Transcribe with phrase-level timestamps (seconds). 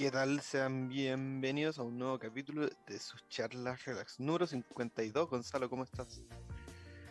[0.00, 0.40] ¿Qué tal?
[0.40, 4.18] Sean bienvenidos a un nuevo capítulo de sus charlas relax.
[4.18, 5.28] Número 52.
[5.28, 6.22] Gonzalo, ¿cómo estás?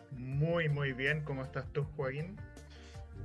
[0.10, 1.24] Muy, muy bien.
[1.24, 2.36] ¿Cómo estás tú, Joaquín?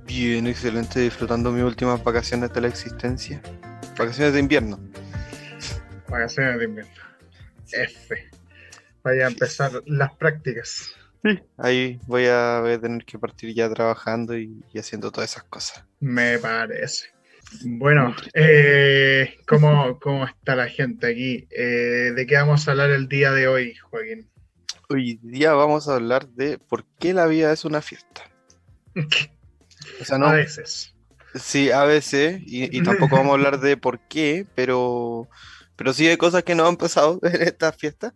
[0.05, 0.99] Bien, excelente.
[0.99, 3.41] Disfrutando mis últimas vacaciones de la existencia.
[3.97, 4.79] Vacaciones de invierno.
[6.09, 6.93] Vacaciones de invierno.
[7.71, 8.29] F.
[9.01, 10.93] Vaya a empezar las prácticas.
[11.23, 11.41] Sí.
[11.57, 15.45] Ahí voy a, voy a tener que partir ya trabajando y, y haciendo todas esas
[15.45, 15.83] cosas.
[15.99, 17.14] Me parece.
[17.63, 21.47] Bueno, eh, ¿cómo, ¿cómo está la gente aquí?
[21.51, 24.29] Eh, ¿De qué vamos a hablar el día de hoy, Joaquín?
[24.89, 28.23] Hoy día vamos a hablar de por qué la vida es una fiesta.
[30.01, 30.95] O sea, no, a veces.
[31.35, 35.29] Sí, a veces, y, y tampoco vamos a hablar de por qué, pero,
[35.75, 38.15] pero sí hay cosas que no han pasado en esta fiesta.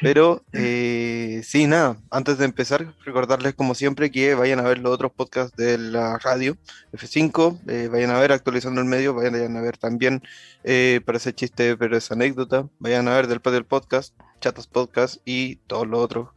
[0.00, 4.92] Pero eh, sí, nada, antes de empezar, recordarles como siempre que vayan a ver los
[4.92, 6.56] otros podcasts de la radio
[6.92, 10.22] F5, eh, vayan a ver actualizando el medio, vayan a ver también
[10.64, 15.20] eh, para ese chiste, pero esa anécdota, vayan a ver del del podcast, Chatos Podcast
[15.24, 16.28] y todos los otros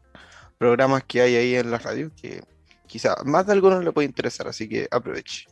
[0.57, 2.41] programas que hay ahí en la radio, que
[2.87, 5.47] quizá más de algunos le puede interesar, así que aproveche.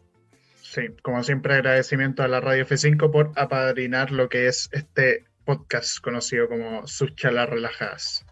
[0.61, 5.99] Sí, como siempre agradecimiento a la radio F5 por apadrinar lo que es este podcast
[6.01, 8.25] conocido como Sus Chalas Relajadas.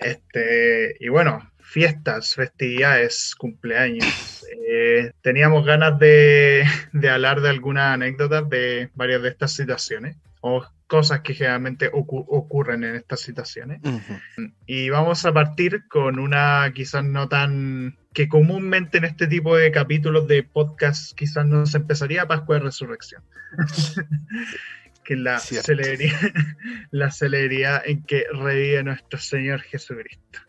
[0.00, 4.42] Este, y bueno, fiestas, festividades, cumpleaños.
[4.66, 10.66] Eh, teníamos ganas de, de, hablar de algunas anécdotas de varias de estas situaciones o
[10.86, 13.80] cosas que generalmente ocu ocurren en estas situaciones.
[13.82, 14.54] Uh -huh.
[14.66, 19.70] Y vamos a partir con una quizás no tan que comúnmente en este tipo de
[19.72, 23.22] capítulos de podcast quizás no se empezaría Pascua de Resurrección.
[25.04, 26.18] que la celeridad,
[26.90, 30.40] la celeridad en que revive nuestro Señor Jesucristo.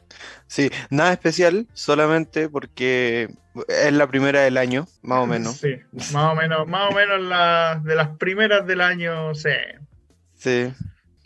[0.47, 3.29] Sí, nada especial, solamente porque
[3.67, 5.57] es la primera del año, más o menos.
[5.57, 5.75] Sí,
[6.13, 9.49] más o menos, más o menos la, de las primeras del año, sí.
[10.35, 10.73] Sí.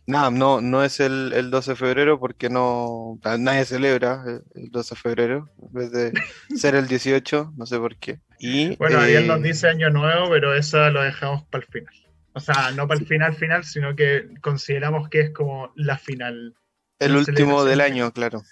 [0.07, 4.23] Nada, no, no es el, el 12 de febrero porque no nadie celebra
[4.55, 6.13] el 12 de febrero, en vez de
[6.57, 8.19] ser el 18, no sé por qué.
[8.39, 9.03] Y, bueno, eh...
[9.03, 11.93] Ariel nos dice año nuevo, pero eso lo dejamos para el final.
[12.39, 16.55] O sea, no para el final final, sino que consideramos que es como la final.
[16.97, 18.43] El último del año, claro.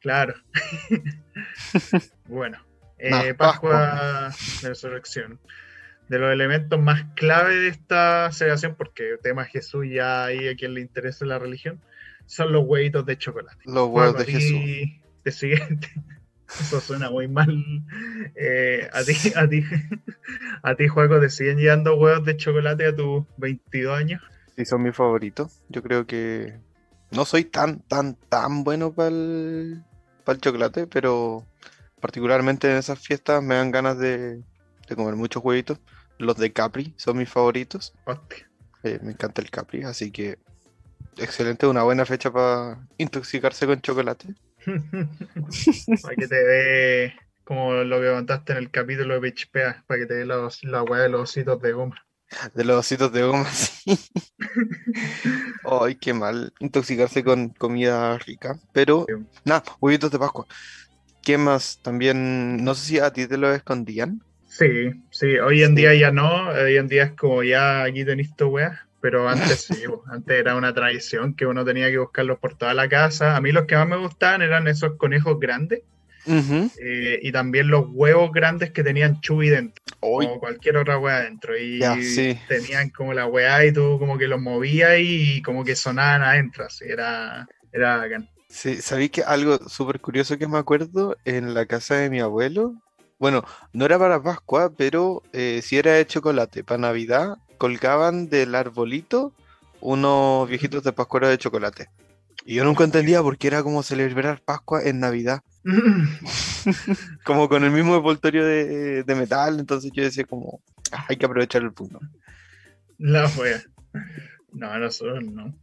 [0.00, 0.34] Claro.
[2.26, 2.58] bueno,
[2.98, 5.38] eh, Pascua, de Resurrección.
[6.08, 10.56] De los elementos más clave de esta celebración, porque el tema Jesús ya ahí a
[10.56, 11.80] quien le interesa la religión,
[12.26, 13.62] son los huevitos de chocolate.
[13.64, 15.02] Los huevos de Jesús.
[15.22, 15.88] De siguiente.
[16.48, 17.50] Eso suena muy mal.
[18.34, 19.64] Eh, a ti, a ti,
[20.62, 24.22] a ti, Juaco, ¿te siguen llegando huevos de chocolate a tus 22 años?
[24.56, 25.62] Sí, son mis favoritos.
[25.68, 26.58] Yo creo que
[27.10, 29.82] no soy tan, tan, tan bueno para el,
[30.26, 31.46] el chocolate, pero
[32.00, 34.42] particularmente en esas fiestas me dan ganas de,
[34.88, 35.78] de comer muchos huevitos.
[36.18, 37.92] Los de Capri son mis favoritos.
[38.82, 40.38] Eh, me encanta el Capri, así que
[41.18, 44.34] excelente, una buena fecha para intoxicarse con chocolate.
[46.02, 50.06] Para que te dé como lo que contaste en el capítulo de Pichpea, para que
[50.06, 52.06] te dé los, la weá de los ositos de goma.
[52.54, 53.98] De los ositos de goma, sí.
[55.64, 56.52] Ay, qué mal.
[56.58, 58.58] Intoxicarse con comida rica.
[58.72, 59.14] Pero, sí.
[59.44, 60.46] nada, huevitos de Pascua.
[61.22, 61.78] ¿Qué más?
[61.82, 64.22] También, no sé si a ti te lo escondían.
[64.48, 65.76] Sí, sí, hoy en sí.
[65.76, 66.48] día ya no.
[66.48, 68.85] Hoy en día es como ya aquí tenéis tu weá.
[69.00, 72.88] Pero antes sí, antes era una tradición que uno tenía que buscarlos por toda la
[72.88, 73.36] casa.
[73.36, 75.82] A mí los que más me gustaban eran esos conejos grandes.
[76.26, 76.72] Uh -huh.
[76.82, 79.84] eh, y también los huevos grandes que tenían chubi dentro.
[80.00, 80.26] Uy.
[80.26, 81.56] O cualquier otra hueá dentro.
[81.56, 82.36] Y sí.
[82.48, 86.64] tenían como la hueá y tú como que los movías y como que sonaban adentro.
[86.64, 88.28] Así era, era bacán.
[88.48, 92.74] Sí, sabí que algo súper curioso que me acuerdo en la casa de mi abuelo.
[93.18, 96.64] Bueno, no era para Pascua, pero eh, sí era de chocolate.
[96.64, 99.32] Para Navidad colgaban del arbolito
[99.80, 101.88] unos viejitos de pascuero de chocolate.
[102.44, 105.42] Y yo nunca entendía por qué era como celebrar Pascua en Navidad.
[107.24, 110.60] como con el mismo envoltorio de, de, metal, entonces yo decía como,
[110.92, 111.98] ah, hay que aprovechar el punto.
[112.98, 113.62] La wea.
[114.52, 115.54] No, nosotros no.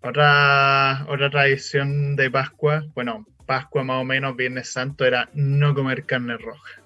[0.00, 6.04] Otra, otra tradición de Pascua, bueno, Pascua más o menos, Viernes Santo, era no comer
[6.04, 6.77] carne roja.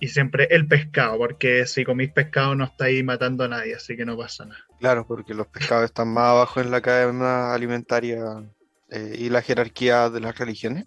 [0.00, 4.04] Y siempre el pescado, porque si comís pescado no estáis matando a nadie, así que
[4.04, 4.60] no pasa nada.
[4.78, 8.22] Claro, porque los pescados están más abajo en la cadena alimentaria
[8.90, 10.86] eh, y la jerarquía de las religiones.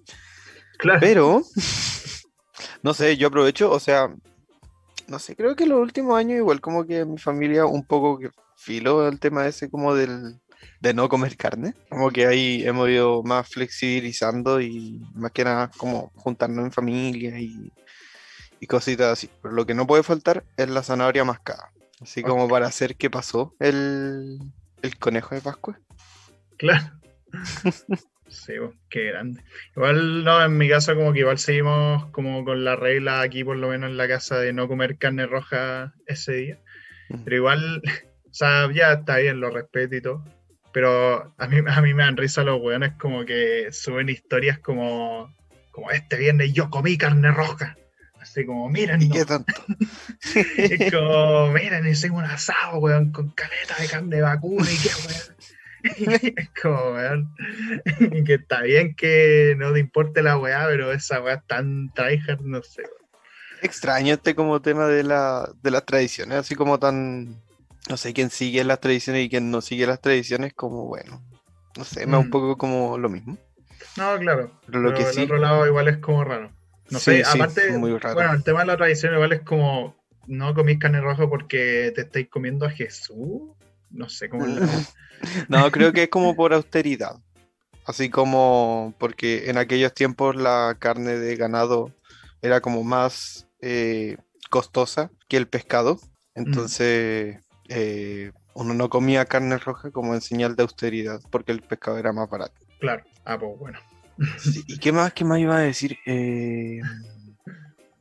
[0.78, 1.00] Claro.
[1.02, 1.42] Pero,
[2.84, 4.14] no sé, yo aprovecho, o sea,
[5.08, 8.20] no sé, creo que los últimos años igual como que mi familia un poco
[8.56, 10.40] filo el tema ese como del
[10.80, 11.74] de no comer carne.
[11.90, 17.40] Como que ahí hemos ido más flexibilizando y más que nada como juntarnos en familia
[17.40, 17.72] y,
[18.62, 19.30] y cositas así.
[19.42, 21.72] Pero lo que no puede faltar es la zanahoria mascada.
[22.00, 24.40] Así como para hacer qué pasó el,
[24.82, 25.78] el conejo de Pascua.
[26.58, 26.92] Claro.
[28.32, 29.44] Sí, pues, qué grande.
[29.76, 33.58] Igual, no, en mi casa como que igual seguimos como con la regla aquí, por
[33.58, 36.60] lo menos en la casa, de no comer carne roja ese día.
[37.26, 37.82] Pero igual,
[38.30, 40.24] o sea, ya está bien, lo respeto y todo.
[40.72, 45.36] Pero a mí, a mí me dan risa los weones como que suben historias como,
[45.72, 47.76] como este viernes yo comí carne roja.
[48.22, 49.52] Así como, miren, ¿Y qué tanto?
[50.58, 54.90] es como, miren, hicimos un asado, weón, con caleta de carne de vacuna y qué,
[55.08, 55.36] weón.
[56.38, 57.34] es como, weón,
[58.26, 62.42] que está bien que no te importe la weá, pero esa weá es tan tryhard,
[62.42, 62.84] no sé.
[63.64, 67.42] Extraño este como tema de, la, de las tradiciones, así como tan,
[67.90, 71.22] no sé, quién sigue las tradiciones y quién no sigue las tradiciones, como bueno,
[71.76, 72.32] no sé, me da un Mm.
[72.32, 73.38] poco como lo mismo.
[73.98, 74.52] No, claro.
[74.68, 76.52] Pero lo que el sí- otro lado igual es como raro.
[76.92, 78.16] No Sí, sé, sí, aparte, muy raro.
[78.16, 79.96] bueno, el tema de la tradición igual es como,
[80.28, 83.42] no comís carne roja porque te estáis comiendo a Jesús.
[83.90, 84.86] No sé cómo es la-
[85.50, 87.16] No, creo que es como por austeridad.
[87.86, 91.92] Así como porque en aquellos tiempos la carne de ganado
[92.42, 94.18] era como más eh,
[94.50, 96.00] costosa que el pescado.
[96.36, 97.40] Entonces
[97.70, 102.12] eh, uno no comía carne roja como en señal de austeridad porque el pescado era
[102.14, 102.54] más barato.
[102.80, 103.04] Claro.
[103.26, 103.80] Ah, pues bueno.
[104.68, 105.98] ¿Y qué más, qué más iba a decir?
[106.06, 106.82] Eh,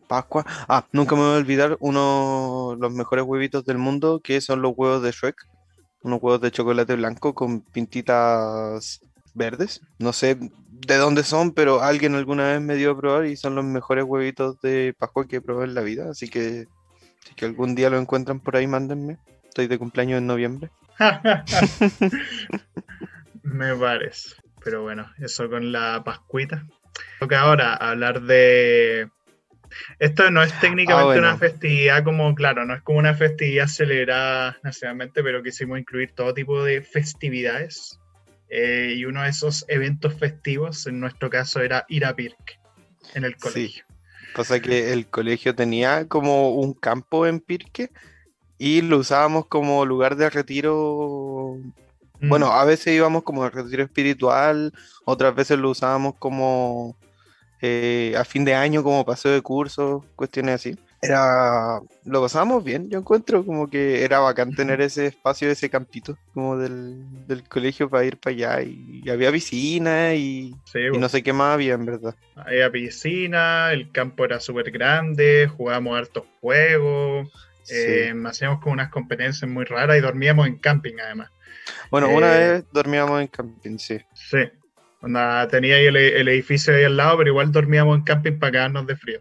[0.08, 0.44] Pascua.
[0.69, 4.61] Ah, nunca me voy a olvidar uno de los mejores huevitos del mundo, que son
[4.61, 5.46] los huevos de Shrek.
[6.02, 9.00] Unos huevos de chocolate blanco con pintitas
[9.34, 9.81] verdes.
[9.99, 13.55] No sé de dónde son, pero alguien alguna vez me dio a probar y son
[13.55, 16.11] los mejores huevitos de Pascua que he probado en la vida.
[16.11, 16.67] Así que
[17.25, 19.19] si que algún día lo encuentran por ahí, mándenme.
[19.44, 20.70] Estoy de cumpleaños en noviembre.
[23.43, 24.31] Me parece.
[24.62, 26.66] Pero bueno, eso con la pascuita.
[27.18, 29.08] Toca ahora hablar de.
[30.00, 31.20] Esto no es técnicamente Ah, bueno.
[31.28, 36.34] una festividad como, claro, no es como una festividad celebrada nacionalmente, pero quisimos incluir todo
[36.34, 37.98] tipo de festividades.
[38.48, 42.58] Eh, y uno de esos eventos festivos, en nuestro caso, era ir a Pirque
[43.14, 43.38] en el Sí.
[43.40, 43.84] colegio.
[44.34, 47.90] Pasa que el colegio tenía como un campo en Pirque
[48.58, 51.58] y lo usábamos como lugar de retiro.
[52.20, 54.72] Mm, Bueno, a veces íbamos como de retiro espiritual,
[55.05, 56.99] otras veces lo usábamos como
[57.61, 60.78] eh, a fin de año, como paseo de curso, cuestiones así.
[61.02, 66.19] Era, lo pasábamos bien, yo encuentro como que era bacán tener ese espacio, ese campito
[66.34, 70.90] como del, del colegio para ir para allá y, y había piscina y, sí, y
[70.90, 70.99] bueno.
[70.99, 72.14] no sé qué más había en verdad.
[72.34, 77.28] Había piscina, el campo era súper grande, jugábamos hartos juegos,
[77.62, 77.75] Sí.
[77.75, 81.31] eh, hacíamos como unas competencias muy raras y dormíamos en camping además.
[81.90, 83.99] Bueno, una eh, vez dormíamos en camping, sí.
[84.14, 84.49] Sí,
[85.02, 88.52] Onda, tenía ahí el, el edificio ahí al lado, pero igual dormíamos en camping para
[88.52, 89.20] cagarnos de frío.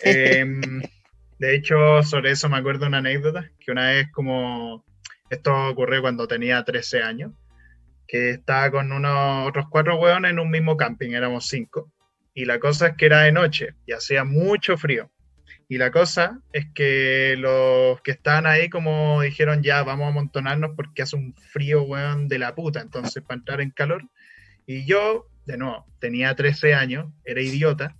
[0.00, 0.60] Em,
[1.38, 4.84] de hecho, sobre eso me acuerdo una anécdota, que una vez como,
[5.28, 7.32] esto ocurrió cuando tenía 13 años,
[8.06, 11.92] que estaba con unos otros cuatro hueones en un mismo camping, éramos cinco,
[12.32, 15.10] y la cosa es que era de noche y hacía mucho frío.
[15.70, 20.70] Y la cosa es que los que estaban ahí como dijeron ya vamos a amontonarnos
[20.74, 24.02] porque hace un frío, weón, de la puta, entonces para entrar en calor.
[24.66, 27.96] Y yo, de nuevo, tenía 13 años, era idiota,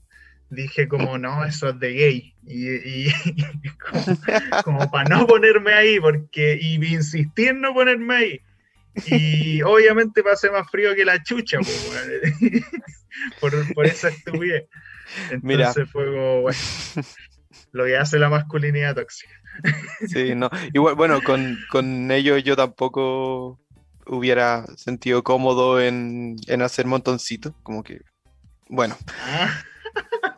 [0.51, 2.35] dije como no, eso es de gay.
[2.47, 3.13] Y, y-
[3.91, 4.05] como,
[4.65, 8.41] como para no ponerme ahí, porque, y insistí en no ponerme ahí.
[9.07, 12.65] Y obviamente pasé más frío que la chucha, po, weón.
[13.41, 14.65] por, por esa estupidez.
[15.31, 15.73] Entonces Mira.
[15.73, 16.59] fue como, bueno,
[17.73, 19.33] lo que hace la masculinidad tóxica.
[20.09, 20.49] Sí, no.
[20.73, 23.59] Igual, bueno, con, con ellos yo tampoco
[24.07, 28.01] hubiera sentido cómodo en, en hacer montoncitos, como que,
[28.69, 28.97] bueno.
[29.25, 29.51] Ah,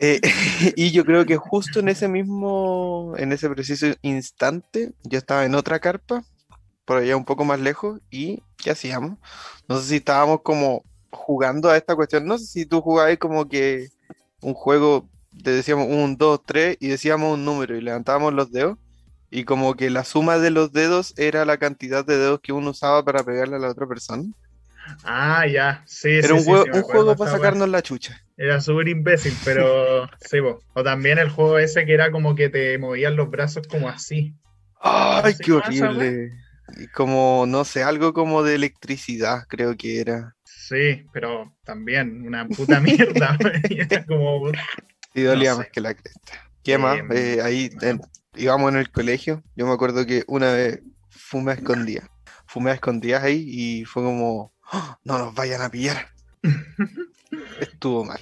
[0.01, 0.21] Eh,
[0.77, 5.55] y yo creo que justo en ese mismo, en ese preciso instante, yo estaba en
[5.55, 6.25] otra carpa,
[6.87, 9.19] por allá un poco más lejos, y ¿qué hacíamos?
[9.69, 13.49] No sé si estábamos como jugando a esta cuestión, no sé si tú jugabas como
[13.49, 13.89] que
[14.41, 15.09] un juego,
[15.43, 18.79] te decíamos un, dos, tres, y decíamos un número y levantábamos los dedos,
[19.31, 22.71] y como que la suma de los dedos era la cantidad de dedos que uno
[22.71, 24.25] usaba para pegarle a la otra persona.
[25.05, 28.21] ah, ya, sí, Era sí, un, sí, juego, sí, un juego para sacarnos la chucha.
[28.37, 30.61] Era súper imbécil, pero sí, po.
[30.75, 34.35] O también el juego ese que era como que te movían los brazos como así.
[34.81, 36.33] ¡Ay, qué horrible!
[36.95, 40.35] Como, no sé, algo como de electricidad, creo que era.
[40.45, 43.37] Sí, pero también una puta mierda.
[43.71, 44.51] era como,
[45.15, 45.73] Y dolía No más sé.
[45.73, 46.51] que la cresta.
[46.63, 46.99] ¿Qué más?
[46.99, 48.01] Em, Eh, ahí en-
[48.37, 49.43] íbamos en el colegio.
[49.57, 52.09] Yo me acuerdo que una vez fumé a escondidas.
[52.47, 56.09] Fumé a escondidas ahí y fue como, "Oh, no nos vayan a pillar.
[57.61, 58.21] Estuvo mal.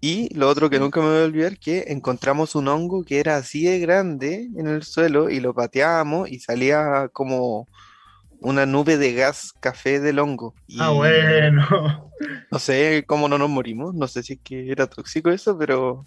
[0.00, 3.36] Y lo otro que nunca me voy a olvidar, que encontramos un hongo que era
[3.36, 7.66] así de grande en el suelo y lo pateábamos y salía como
[8.40, 10.54] una nube de gas café del hongo.
[10.78, 12.10] Ah, bueno.
[12.50, 16.06] No sé cómo no nos morimos, no sé si es que era tóxico eso, pero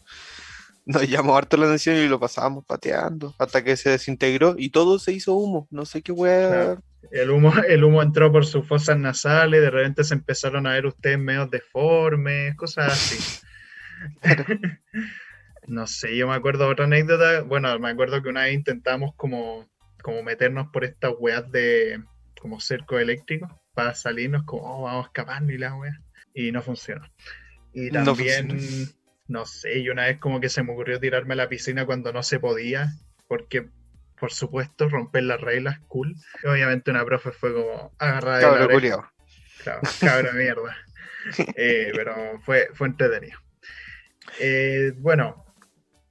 [0.86, 4.98] nos llamó harto la atención y lo pasábamos pateando hasta que se desintegró y todo
[4.98, 5.68] se hizo humo.
[5.70, 6.80] No sé qué hueá.
[7.12, 10.88] El humo, el humo entró por sus fosas nasales, de repente se empezaron a ver
[10.88, 13.46] ustedes medio deformes, cosas así.
[15.68, 17.42] no sé, yo me acuerdo de otra anécdota.
[17.42, 19.68] Bueno, me acuerdo que una vez intentamos como,
[20.02, 22.02] como meternos por estas weas de
[22.40, 26.00] como cerco eléctrico para salirnos como, oh, vamos a escapar y la wea.
[26.34, 27.06] Y no funcionó.
[27.74, 28.60] Y también,
[29.28, 32.12] no, sé, y una vez como que se me ocurrió tirarme a la piscina cuando
[32.12, 32.92] no se podía,
[33.28, 33.70] porque
[34.20, 36.16] por supuesto romper las reglas, cool.
[36.44, 39.12] obviamente una profe fue como agarrada de la
[39.64, 40.76] Claro, cabra mierda.
[41.58, 43.38] Eh, pero fue, fue entretenido.
[44.40, 45.46] Eh, bueno,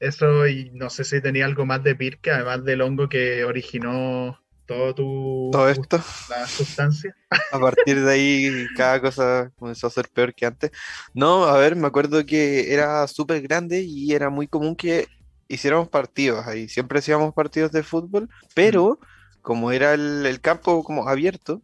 [0.01, 4.39] eso y no sé si tenía algo más de Pirke, además del hongo que originó
[4.69, 6.01] todo tu todo esto.
[6.29, 7.17] la sustancia
[7.51, 10.71] a partir de ahí cada cosa comenzó a ser peor que antes.
[11.15, 15.09] No a ver me acuerdo que era súper grande y era muy común que
[15.49, 16.69] hiciéramos partidos ahí.
[16.69, 19.01] Siempre hacíamos partidos de fútbol pero
[19.41, 21.63] como era el, campo como abierto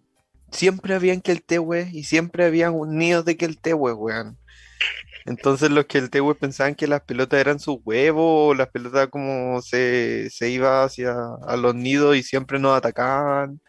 [0.51, 1.45] siempre habían que el
[1.93, 4.39] y siempre habían nidos de que el weón
[5.27, 9.63] entonces los que el TW pensaban que las pelotas eran sus huevos, las pelotas como
[9.63, 11.15] se, se iba hacia
[11.47, 13.61] a los nidos y siempre nos atacaban.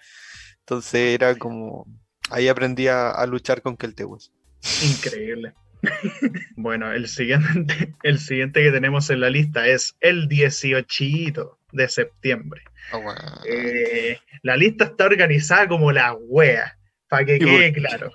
[0.59, 1.85] Entonces era como,
[2.29, 4.17] ahí aprendí a, luchar con que el TW.
[4.83, 5.53] Increíble.
[6.57, 12.61] bueno, el siguiente, el siguiente que tenemos en la lista es el 18 de septiembre.
[12.91, 18.11] Ah, eh, la lista está organizada como la wea, para que quede claro.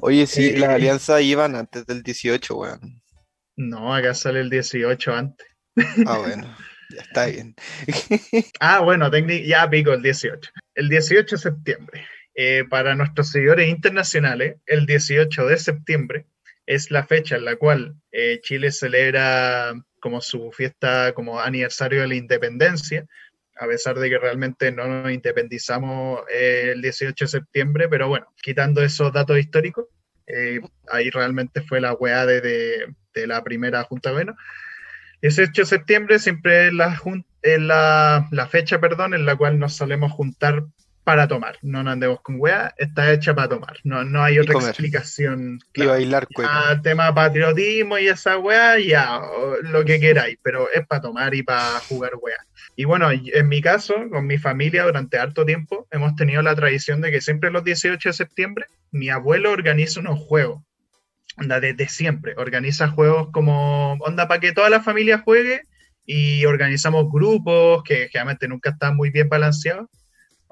[0.00, 3.02] Oye, sí, las eh, alianzas iban antes del 18, weón.
[3.56, 5.46] No, acá sale el 18 antes.
[6.06, 6.56] Ah, bueno,
[6.90, 7.54] ya está bien.
[8.60, 9.10] ah, bueno,
[9.44, 10.50] ya pico el 18.
[10.74, 12.04] El 18 de septiembre.
[12.34, 16.26] Eh, para nuestros seguidores internacionales, el 18 de septiembre
[16.66, 22.08] es la fecha en la cual eh, Chile celebra como su fiesta, como aniversario de
[22.08, 23.06] la independencia,
[23.60, 28.26] a pesar de que realmente no nos independizamos eh, el 18 de septiembre, pero bueno,
[28.42, 29.84] quitando esos datos históricos,
[30.26, 34.34] eh, ahí realmente fue la weá de, la primera Junta Bueno.
[35.20, 36.98] 18 de septiembre siempre es la,
[37.42, 40.64] la, la, fecha perdón, en la cual nos solemos juntar
[41.10, 41.58] para tomar.
[41.62, 43.78] No nos andemos con weá, está hecha para tomar.
[43.82, 45.58] No, no hay otra explicación.
[45.74, 46.28] Y bailar
[46.70, 49.20] El tema patriotismo y esa weá, ya,
[49.62, 52.36] lo que queráis, pero es para tomar y para jugar weá.
[52.76, 57.00] Y bueno, en mi caso, con mi familia durante harto tiempo, hemos tenido la tradición
[57.00, 60.62] de que siempre los 18 de septiembre, mi abuelo organiza unos juegos.
[61.38, 62.34] Onda, desde siempre.
[62.36, 65.62] Organiza juegos como, onda, para que toda la familia juegue
[66.06, 69.88] y organizamos grupos que generalmente nunca están muy bien balanceados.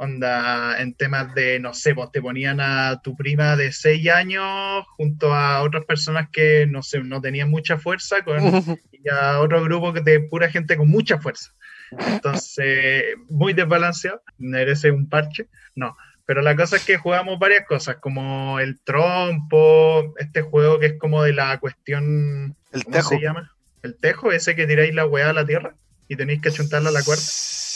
[0.00, 4.86] Onda, en temas de, no sé, pues te ponían a tu prima de 6 años
[4.96, 8.38] junto a otras personas que, no sé, no tenían mucha fuerza con,
[8.92, 11.50] y a otro grupo de pura gente con mucha fuerza.
[11.90, 15.96] Entonces, muy desbalanceado, merece un parche, no.
[16.26, 20.98] Pero la cosa es que jugamos varias cosas, como el trompo, este juego que es
[21.00, 22.54] como de la cuestión...
[22.70, 23.08] El ¿Cómo tejo.
[23.08, 23.52] se llama?
[23.82, 25.74] El tejo, ese que tiráis la weá a la tierra
[26.06, 27.22] y tenéis que chuntarla a la cuerda.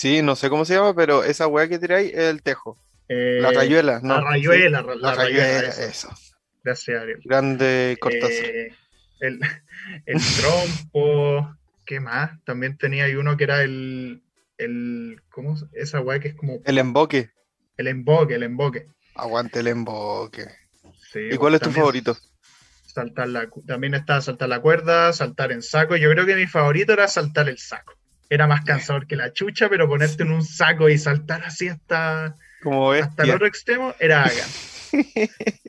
[0.03, 2.77] Sí, no sé cómo se llama, pero esa weá que tiráis es el tejo.
[3.09, 4.17] la eh, rayuela, ¿no?
[4.17, 6.13] La rayuela, la, rayuela, eso.
[6.65, 7.21] Gracias, Ariel.
[7.25, 8.27] Grande cortazo.
[8.27, 8.75] Eh,
[9.21, 9.39] el,
[10.07, 11.55] el trompo,
[11.87, 12.33] ¿Qué más?
[12.43, 14.25] También tenía ahí uno que era el.
[14.59, 15.55] el ¿Cómo?
[15.73, 16.59] Esa weá que es como.
[16.65, 17.31] El emboque.
[17.77, 18.87] El emboque, el emboque.
[19.15, 20.49] Aguante el emboque.
[21.15, 22.17] ¿Y cuál es tu favorito?
[22.87, 25.95] Saltar la, también está saltar la cuerda, saltar en saco.
[25.95, 28.02] Yo creo que mi favorito era saltar el saco.
[28.33, 32.35] Era más cansador que la chucha, pero ponerte en un saco y saltar así hasta,
[32.63, 34.47] Como hasta el otro extremo era haga.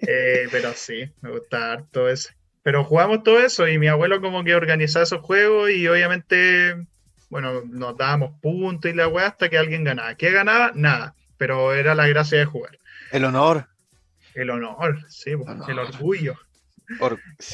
[0.07, 2.29] Eh, pero sí, me gusta harto ese.
[2.61, 6.87] Pero jugamos todo eso y mi abuelo como que organizaba esos juegos y obviamente,
[7.29, 10.15] bueno, nos dábamos puntos y la weá hasta que alguien ganaba.
[10.15, 10.71] ¿Qué ganaba?
[10.73, 12.79] Nada, pero era la gracia de jugar.
[13.11, 13.67] El honor.
[14.35, 16.35] El honor, sí, el orgullo.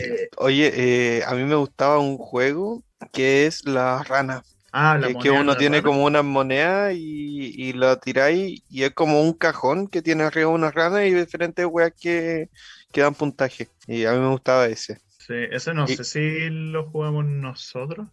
[0.01, 4.44] Eh, Oye, eh, a mí me gustaba un juego que es la rana.
[4.71, 8.91] Ah, la que, que uno tiene como una moneda y, y la tiráis y es
[8.91, 12.49] como un cajón que tiene arriba una rana y diferentes weas que,
[12.91, 13.67] que dan puntaje.
[13.88, 14.99] Y a mí me gustaba ese.
[15.17, 18.07] Sí, ese no sé si lo jugamos nosotros.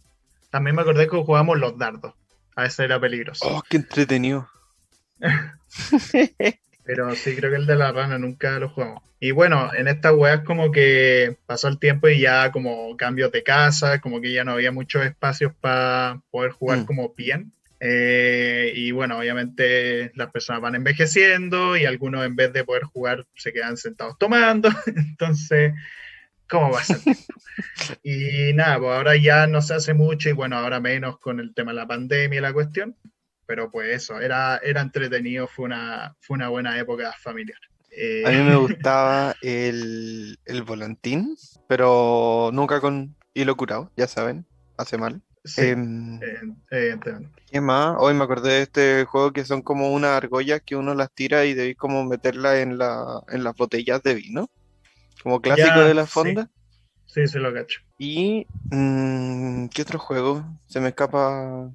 [0.49, 2.13] También me acordé que jugamos los dardos.
[2.55, 3.47] A ese era peligroso.
[3.47, 4.49] Oh, qué entretenido.
[6.87, 9.03] Pero sí, creo que el de la rana nunca lo jugamos.
[9.19, 13.43] Y bueno, en estas weas como que pasó el tiempo y ya como cambios de
[13.43, 16.85] casa, como que ya no había muchos espacios para poder jugar Mm.
[16.85, 17.51] como bien.
[17.79, 23.25] Eh, y bueno, obviamente las personas van envejeciendo y algunos en vez de poder jugar
[23.35, 24.69] se quedan sentados tomando.
[24.95, 25.73] Entonces,
[26.49, 26.97] ¿cómo va a ser?
[28.03, 31.53] y nada, pues ahora ya no se hace mucho y bueno, ahora menos con el
[31.53, 32.95] tema de la pandemia y la cuestión.
[33.47, 37.59] Pero pues eso, era, era entretenido, fue una, fue una buena época familiar.
[37.91, 41.35] Eh, A mí me gustaba el, el volantín,
[41.67, 44.45] pero nunca con hilo curado, ya saben,
[44.77, 45.21] hace mal.
[45.45, 45.65] sí,
[46.21, 47.41] eh, evidentemente.
[47.51, 47.95] ¿qué más?
[47.99, 51.45] Hoy me acordé de este juego que son como unas argollas que uno las tira
[51.45, 54.49] y debéis como meterla en la, en las botellas de vino,
[55.23, 56.49] como clásico Ya, de la fonda.
[57.05, 57.79] Sí, se lo cacho.
[57.97, 60.43] Y mm, ¿qué otro juego?
[60.67, 61.71] Se me escapa,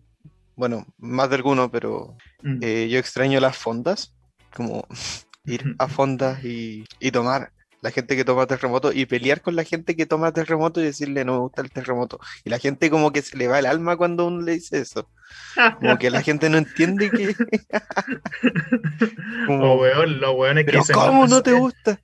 [0.56, 2.58] bueno, más de alguno, pero Mm.
[2.62, 4.14] eh, yo extraño las fondas,
[4.54, 4.86] como
[5.44, 7.52] ir a fondas y, y tomar.
[7.82, 11.24] La gente que toma terremoto y pelear con la gente que toma terremoto y decirle
[11.24, 12.20] no me gusta el terremoto.
[12.44, 15.10] Y la gente como que se le va el alma cuando uno le dice eso.
[15.80, 17.34] Como que la gente no entiende que...
[19.46, 20.84] como, O weón, los weones que pero.
[20.94, 22.00] ¿cómo no te gusta?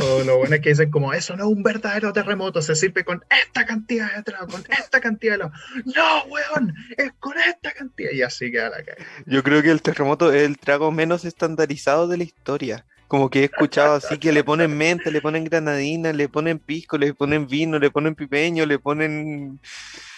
[0.00, 3.24] O los buenos que dicen como, eso no es un verdadero terremoto, se sirve con
[3.44, 5.52] esta cantidad de trago, con esta cantidad de helado.
[5.84, 8.10] No, weón, es con esta cantidad.
[8.12, 9.04] Y así queda la calle.
[9.26, 12.84] Yo creo que el terremoto es el trago menos estandarizado de la historia.
[13.08, 16.98] Como que he escuchado así que le ponen menta, le ponen granadina, le ponen pisco,
[16.98, 19.58] le ponen vino, le ponen pipeño, le ponen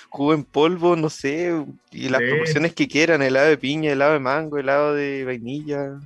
[0.09, 1.53] jugo en polvo, no sé,
[1.93, 2.29] y las Sí.
[2.29, 6.01] proporciones que quieran, helado de piña, helado de mango, helado de vainilla.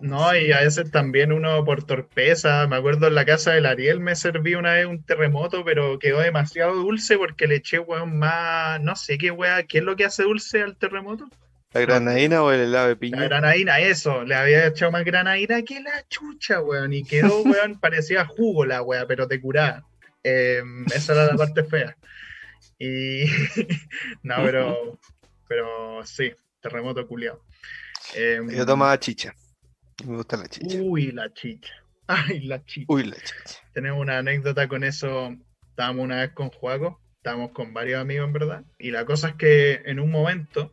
[0.00, 3.98] No, y a veces también uno por torpeza, me acuerdo en la casa del Ariel
[3.98, 8.80] me serví una vez un terremoto, pero quedó demasiado dulce porque le eché, weón, más,
[8.80, 11.28] no sé qué weá, ¿qué es lo que hace dulce al terremoto?
[11.72, 13.24] ¿La granadina o el helado de La piña?
[13.24, 18.24] granadina, eso, le había echado más granadina que la chucha, weón, y quedó, weón, parecía
[18.24, 19.84] jugo la weá, pero te curaba.
[20.22, 20.62] Eh,
[20.94, 21.96] esa era la parte fea.
[22.78, 23.24] Y,
[24.22, 24.98] no, pero,
[25.48, 27.42] pero sí, terremoto culiado.
[28.14, 29.34] Eh, Yo tomaba chicha.
[30.06, 30.78] Me gusta la chicha.
[30.80, 31.72] Uy, la chicha.
[32.06, 32.86] Ay, la chicha.
[32.88, 33.60] Uy, la chicha.
[33.72, 35.34] Tenemos una anécdota con eso.
[35.70, 38.64] Estábamos una vez con Juaco, estábamos con varios amigos en verdad.
[38.78, 40.70] Y la cosa es que en un momento,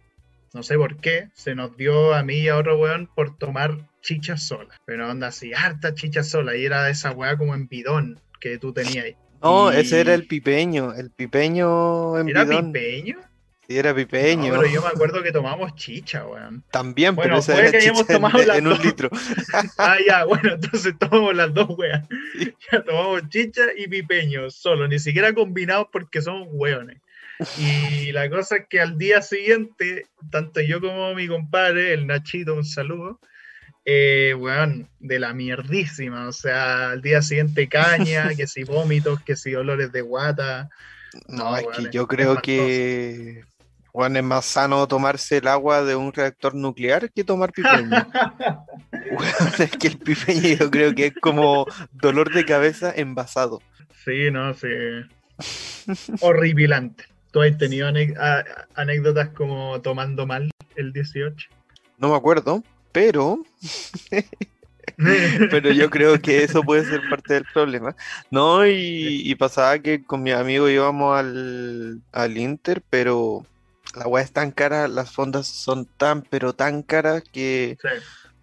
[0.53, 3.77] no sé por qué, se nos dio a mí y a otro weón por tomar
[4.01, 4.75] chicha sola.
[4.85, 6.55] Pero onda así, harta chicha sola.
[6.57, 9.15] Y era esa weá como en bidón que tú tenías ahí.
[9.41, 12.73] No, Y- ese era el pipeño, el pipeño en ¿Era bidón.
[12.73, 13.17] pipeño?
[13.69, 14.51] Sí, era pipeño.
[14.51, 16.63] No, pero yo me acuerdo que tomamos chicha, weón.
[16.71, 19.09] También, pero Bueno, esa puede era que hayamos chicha en, tomado las en un litro.
[19.77, 21.67] Ah, ya, bueno, entonces tomamos las dos.
[22.33, 22.51] Sí.
[22.71, 26.97] Ya tomamos chicha y pipeño, solo, ni siquiera combinados porque somos weones.
[27.59, 32.55] Y la cosa es que al día siguiente, tanto yo como mi compadre, el Nachito,
[32.55, 33.19] un saludo,
[33.85, 36.27] eh, weón, de la mierdísima.
[36.27, 40.71] O sea, al día siguiente caña, que si vómitos, que si olores de guata.
[41.27, 43.43] No, No, es weón, que yo creo que
[43.93, 47.89] bueno, es más sano tomarse el agua de un reactor nuclear que tomar pipeño.
[48.91, 53.61] Weón, es que el pipeño yo creo que es como dolor de cabeza envasado.
[54.05, 54.67] Sí, no, sí.
[56.21, 57.05] Horripilante.
[57.31, 57.87] ¿Tú has tenido
[58.75, 61.49] anécdotas como tomando mal el 18?
[61.99, 63.43] No me acuerdo, pero,
[64.97, 67.95] pero yo creo que eso puede ser parte del problema.
[68.31, 73.45] No, y, y pasaba que con mi amigo íbamos al, al Inter, pero
[73.99, 77.89] la weá es tan cara, las fondas son tan, pero tan caras que Sí,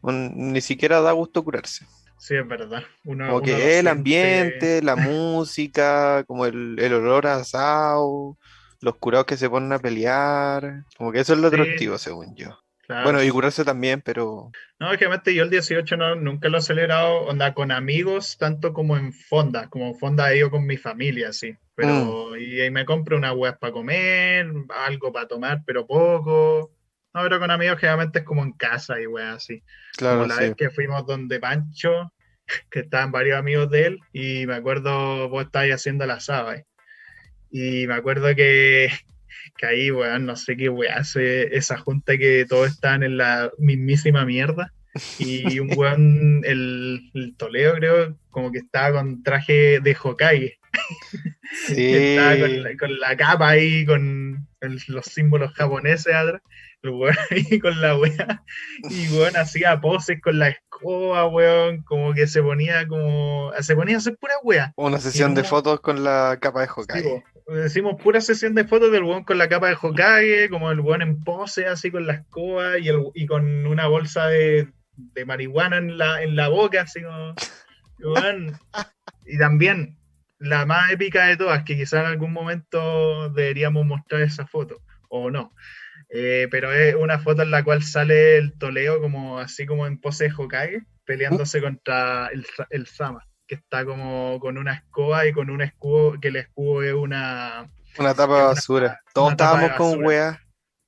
[0.03, 1.87] ni siquiera da gusto curarse.
[2.19, 2.83] sí, es verdad.
[3.05, 8.39] Uno, Como que lo el ambiente, la música, como el, el olor a asado,
[8.81, 11.49] los curados que se ponen a pelear, como que eso es lo Sí.
[11.49, 12.57] atractivo, según yo.
[12.87, 13.03] Claro.
[13.05, 17.23] Bueno, y curarse también, pero No, realmente yo el 18 no, nunca lo he celebrado,
[17.23, 21.33] onda, con amigos, tanto como en fonda, como en fonda he ido con mi familia,
[21.33, 21.57] sí.
[21.75, 22.39] Pero, Mm.
[22.39, 24.51] y ahí me compro una hueá para comer,
[24.87, 26.71] algo para tomar, pero poco.
[27.13, 29.63] No, pero con amigos generalmente es como en casa y weá así.
[29.97, 30.41] claro, Como la sí.
[30.45, 32.13] vez que fuimos donde Pancho,
[32.71, 36.67] que estaban varios amigos de él, y me acuerdo, vos estabas haciendo el asado, ¿eh?
[37.51, 38.91] Y me acuerdo que,
[39.57, 43.51] que ahí, weón, no sé qué weá hace esa junta que todos estaban en la
[43.59, 44.73] mismísima mierda.
[45.19, 50.59] Y un weón, el, el Toledo creo, como que estaba con traje de Hokage.
[51.67, 51.95] Sí.
[51.95, 56.43] Estaba con la, con la capa ahí, con el- los símbolos japoneses atrás.
[56.83, 58.43] El weón ahí con la weá.
[58.91, 61.83] Y weón hacía poses con la escoba, weón.
[61.85, 63.53] Como que se ponía como.
[63.61, 64.73] Se ponía a hacer pura weá.
[64.77, 67.03] Una sesión de fotos con la capa de Sí, Hokage.
[67.05, 67.23] po.
[67.47, 71.03] Decimos pura sesión de fotos del weón con la capa de Hokage, como el weón
[71.03, 75.77] en pose, así con la escoba y, el, y con una bolsa de, de marihuana
[75.77, 77.35] en la, en la boca, así como.
[79.27, 79.97] y también,
[80.39, 85.31] la más épica de todas, que quizás en algún momento deberíamos mostrar esa foto, o
[85.31, 85.55] no.
[86.09, 90.01] Eh, pero es una foto en la cual sale el Toleo como así como en
[90.01, 95.33] pose de Hokage, peleándose contra el, el Sama, que está como con una escoba y
[95.33, 97.71] con un escudo, que el escudo es una...
[97.99, 99.01] Una tapa de basura.
[99.15, 100.39] todos estábamos con weas.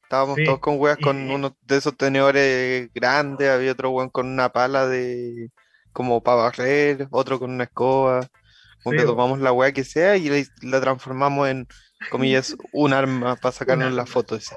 [0.03, 4.51] Estábamos todos con weas con uno de esos tenedores grandes, había otro weón con una
[4.51, 5.51] pala de
[5.93, 8.27] como para barrer, otro con una escoba.
[8.83, 11.67] Como que tomamos la wea que sea y la, transformamos en,
[12.11, 14.57] comillas, un arma para sacarnos la foto esa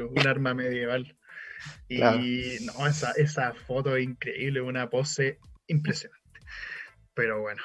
[0.00, 1.16] un arma medieval.
[1.88, 6.21] Y no, esa, esa foto es increíble, una pose impresionante.
[7.14, 7.62] Pero bueno.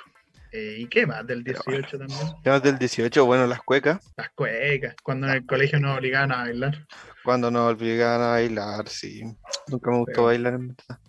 [0.52, 2.20] Eh, ¿Y qué más del 18 también?
[2.44, 3.26] ¿Qué más del 18?
[3.26, 4.14] Bueno, las cuecas.
[4.16, 6.88] Las cuecas, cuando en el colegio nos obligaban a bailar.
[7.24, 9.24] Cuando nos obligaban a bailar, sí.
[9.68, 11.00] Nunca me gustó bailar en verdad.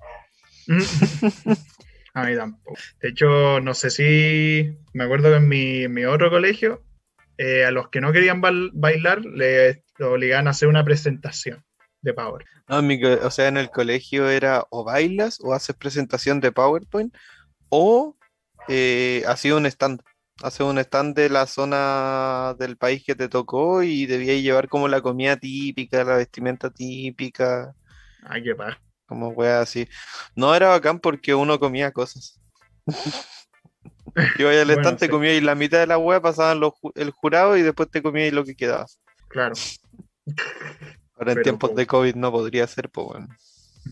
[2.14, 2.76] a mí tampoco.
[3.00, 6.82] De hecho, no sé si me acuerdo que en mi, mi otro colegio,
[7.38, 11.64] eh, a los que no querían bailar, les obligaban a hacer una presentación
[12.02, 12.44] de Power.
[12.68, 12.80] No,
[13.22, 17.14] o sea, en el colegio era o bailas o haces presentación de PowerPoint
[17.70, 18.17] o
[18.68, 20.02] eh, hacía un stand.
[20.42, 24.86] Hace un stand de la zona del país que te tocó y debías llevar como
[24.86, 27.74] la comida típica, la vestimenta típica.
[28.22, 28.80] Ay, qué pasa.
[29.06, 29.88] Como wea así.
[30.36, 32.40] No era bacán porque uno comía cosas.
[34.38, 36.60] Iba al estante, te comía y la mitad de la wea pasaban
[36.94, 38.86] el jurado y después te comía y lo que quedaba.
[39.28, 39.54] Claro.
[41.16, 43.28] Ahora en tiempos de COVID no podría ser, pues bueno.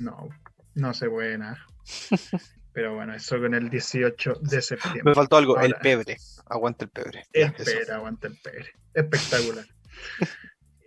[0.01, 0.29] No,
[0.75, 1.59] no se puede nada.
[2.77, 5.03] Pero bueno, eso con el 18 de septiembre.
[5.03, 6.19] Me faltó algo, el pebre.
[6.45, 7.25] Aguanta el pebre.
[7.33, 8.71] El pebre, aguanta el pebre.
[8.95, 9.65] Espectacular.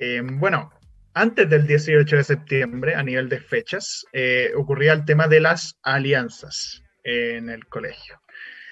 [0.02, 0.72] Eh, bueno,
[1.14, 5.78] antes del 18 de septiembre, a nivel de fechas, eh, ocurría el tema de las
[5.84, 8.18] alianzas en el colegio.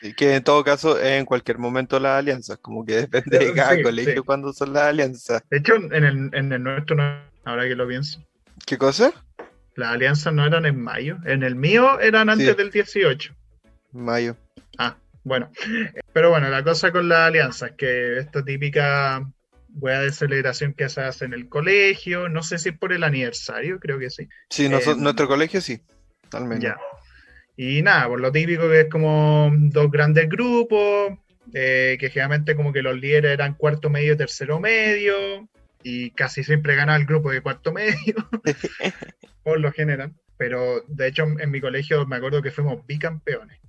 [0.02, 3.82] Y que en todo caso en cualquier momento las alianzas, como que depende de cada
[3.82, 5.42] colegio cuando son las alianzas.
[5.50, 8.24] De hecho, en el, en el nuestro, no, ahora que lo pienso.
[8.66, 9.12] ¿Qué cosa?
[9.78, 11.20] Las alianzas no eran en mayo.
[11.26, 13.34] En el mío eran antes del 18.
[13.92, 14.36] Mayo.
[14.80, 15.52] Ah, bueno.
[16.14, 19.24] Pero bueno, la cosa con las alianzas, que esta típica
[19.76, 23.04] wea de celebración que se hace en el colegio, no sé si es por el
[23.04, 24.28] aniversario, creo que sí.
[24.50, 25.80] Sí, eh, nuestro colegio sí,
[26.32, 26.64] al menos.
[26.64, 26.78] Ya.
[27.56, 31.20] Y nada, por lo típico que es como dos grandes grupos,
[31.54, 35.48] eh, que generalmente como que los líderes eran cuarto medio, tercero medio,
[35.84, 38.16] y casi siempre gana el grupo de cuarto medio,
[39.44, 40.14] por lo general.
[40.38, 43.60] Pero de hecho en mi colegio me acuerdo que fuimos bicampeones.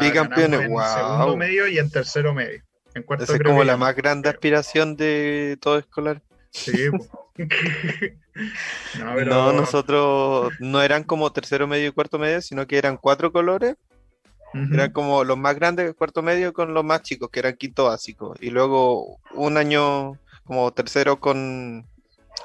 [0.00, 2.62] Bicampeones, en segundo medio y en tercero medio.
[2.94, 6.22] En cuarto Esa es como la más grande aspiración de todo escolar.
[6.50, 6.90] Sí,
[9.26, 13.76] no, nosotros no eran como tercero medio y cuarto medio, sino que eran cuatro colores.
[14.52, 18.34] Eran como los más grandes, cuarto medio, con los más chicos, que eran quinto básico.
[18.40, 20.18] Y luego un año
[20.50, 21.86] como tercero con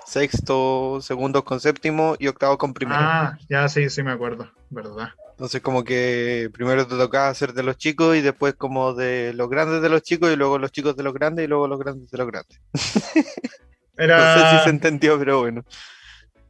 [0.06, 3.00] sexto, segundo con séptimo y octavo con primero.
[3.02, 5.10] Ah, ya sí, sí me acuerdo, ¿verdad?
[5.32, 9.50] Entonces como que primero te tocaba hacer de los chicos y después como de los
[9.50, 12.12] grandes de los chicos y luego los chicos de los grandes y luego los grandes
[12.12, 12.62] de los grandes.
[13.98, 14.36] Era...
[14.36, 15.66] No sé si se entendió, pero bueno.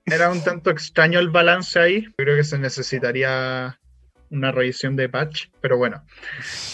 [0.06, 2.06] Era un tanto extraño el balance ahí.
[2.18, 3.80] Creo que se necesitaría
[4.30, 6.04] una revisión de patch, pero bueno.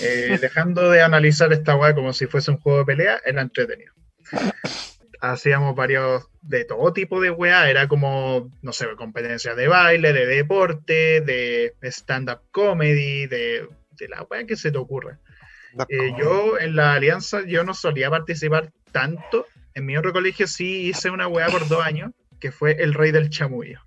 [0.02, 3.94] Eh, dejando de analizar esta weá como si fuese un juego de pelea, era entretenido.
[5.22, 10.26] Hacíamos varios de todo tipo de weá, era como, no sé, competencias de baile, de
[10.26, 13.68] deporte, de stand-up comedy, de,
[14.10, 15.20] la weá que se te ocurra.
[15.88, 20.90] Eh, yo en la alianza, yo no solía participar tanto en mi otro colegio sí
[20.90, 23.80] hice una weá por dos años, que fue el rey del chamullo.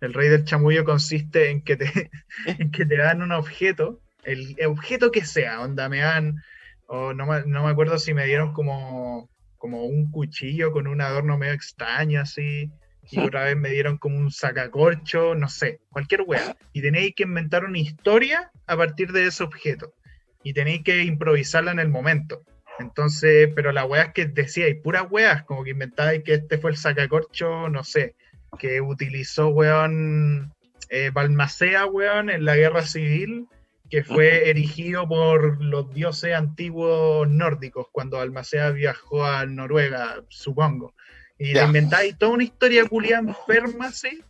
[0.00, 2.10] El rey del chamullo consiste en que te,
[2.72, 6.42] que te dan un objeto, el objeto que sea, onda me dan,
[6.86, 11.36] o no, no, me acuerdo si me dieron como, como un cuchillo con un adorno
[11.36, 12.70] medio extraño así,
[13.10, 16.56] y otra vez me dieron como un sacacorcho, no sé, cualquier weá.
[16.72, 19.94] Y tenéis que inventar una historia a partir de ese objeto.
[20.42, 22.42] Y tenéis que improvisarla en el momento.
[22.78, 26.58] Entonces, pero la weá es que decía, y puras weas, como que inventáis que este
[26.58, 28.14] fue el sacacorcho, no sé,
[28.58, 30.52] que utilizó, weón,
[30.90, 33.48] eh, Balmacea, weón, en la guerra civil,
[33.90, 40.94] que fue erigido por los dioses antiguos nórdicos cuando Balmacea viajó a Noruega, supongo.
[41.38, 44.22] Y le inventáis toda una historia culiada enferma, sí,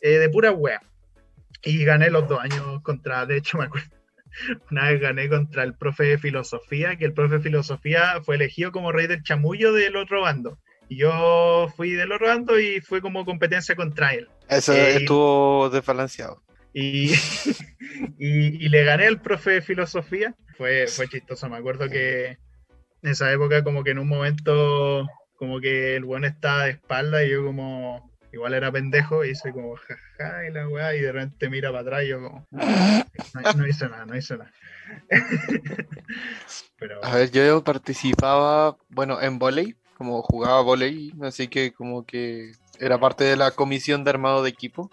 [0.00, 0.80] eh, de pura wea.
[1.64, 3.90] Y gané los dos años contra, de hecho me acuerdo,
[4.70, 8.72] una vez gané contra el profe de filosofía, que el profe de filosofía fue elegido
[8.72, 10.58] como rey del chamullo del otro bando.
[10.88, 14.28] Y yo fui del otro bando y fue como competencia contra él.
[14.48, 16.42] Eso eh, estuvo desbalanceado.
[16.74, 17.12] Y,
[18.18, 20.34] y, le gané al profe de filosofía.
[20.56, 21.48] Fue, fue chistoso.
[21.48, 22.38] Me acuerdo que
[23.02, 27.24] en esa época, como que en un momento, como que el buen estaba de espalda
[27.24, 31.12] y yo, como igual era pendejo, y hice como jaja y la weá, y de
[31.12, 34.52] repente mira para atrás y yo, como no, hice nada, no hice nada.
[36.78, 37.04] Pero...
[37.04, 42.98] A ver, yo participaba, bueno, en volei, como jugaba volei, así que como que era
[42.98, 44.90] parte de la comisión de armado de equipo,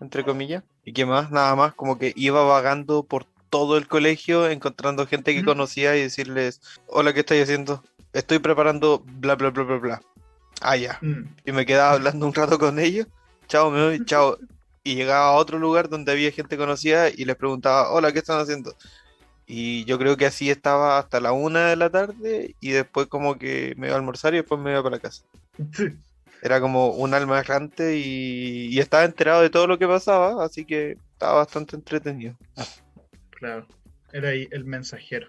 [0.00, 0.64] entre comillas.
[0.84, 1.30] ¿Y qué más?
[1.30, 6.02] Nada más, como que iba vagando por todo el colegio, encontrando gente que conocía y
[6.02, 7.84] decirles, hola, ¿qué estáis haciendo?
[8.12, 10.02] Estoy preparando bla, bla, bla, bla, bla.
[10.60, 10.98] Ah, ya.
[11.00, 11.34] Mm.
[11.44, 13.06] Y me quedaba hablando un rato con ellos.
[13.48, 14.38] Chao, me voy, chao.
[14.84, 18.40] Y llegaba a otro lugar donde había gente conocida y les preguntaba, hola, ¿qué están
[18.40, 18.74] haciendo?
[19.46, 23.38] Y yo creo que así estaba hasta la una de la tarde y después como
[23.38, 25.24] que me iba a almorzar y después me iba para la casa.
[26.44, 30.96] Era como un alma errante y, estaba enterado de todo lo que pasaba, así que
[31.12, 32.36] estaba bastante entretenido.
[33.30, 33.64] Claro,
[34.12, 35.28] era ahí el mensajero.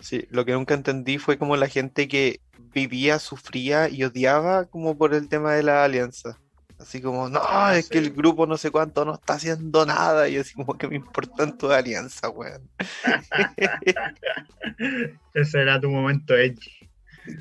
[0.00, 2.40] Sí, lo que nunca entendí fue como la gente que
[2.72, 6.38] vivía, sufría y odiaba como por el tema de la alianza.
[6.78, 10.26] Así como, no, ah, es que el grupo no sé cuánto no está haciendo nada.
[10.30, 12.66] Y así como que me importan tu alianza, weón.
[15.34, 16.88] Ese era tu momento edgy.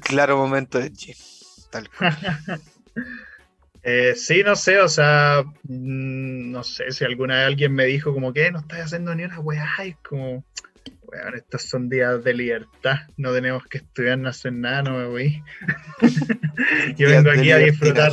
[0.01, 1.15] Claro, momento edgy.
[1.71, 2.17] Tal cual.
[3.83, 8.13] Eh, sí, no sé, o sea, mm, no sé si alguna vez alguien me dijo
[8.13, 10.43] como que no estás haciendo ni una weá, es como,
[11.03, 15.05] weón, estos son días de libertad, no tenemos que estudiar, no hacer nada, no me
[15.05, 15.43] voy.
[16.97, 18.11] Yo vengo aquí a disfrutar,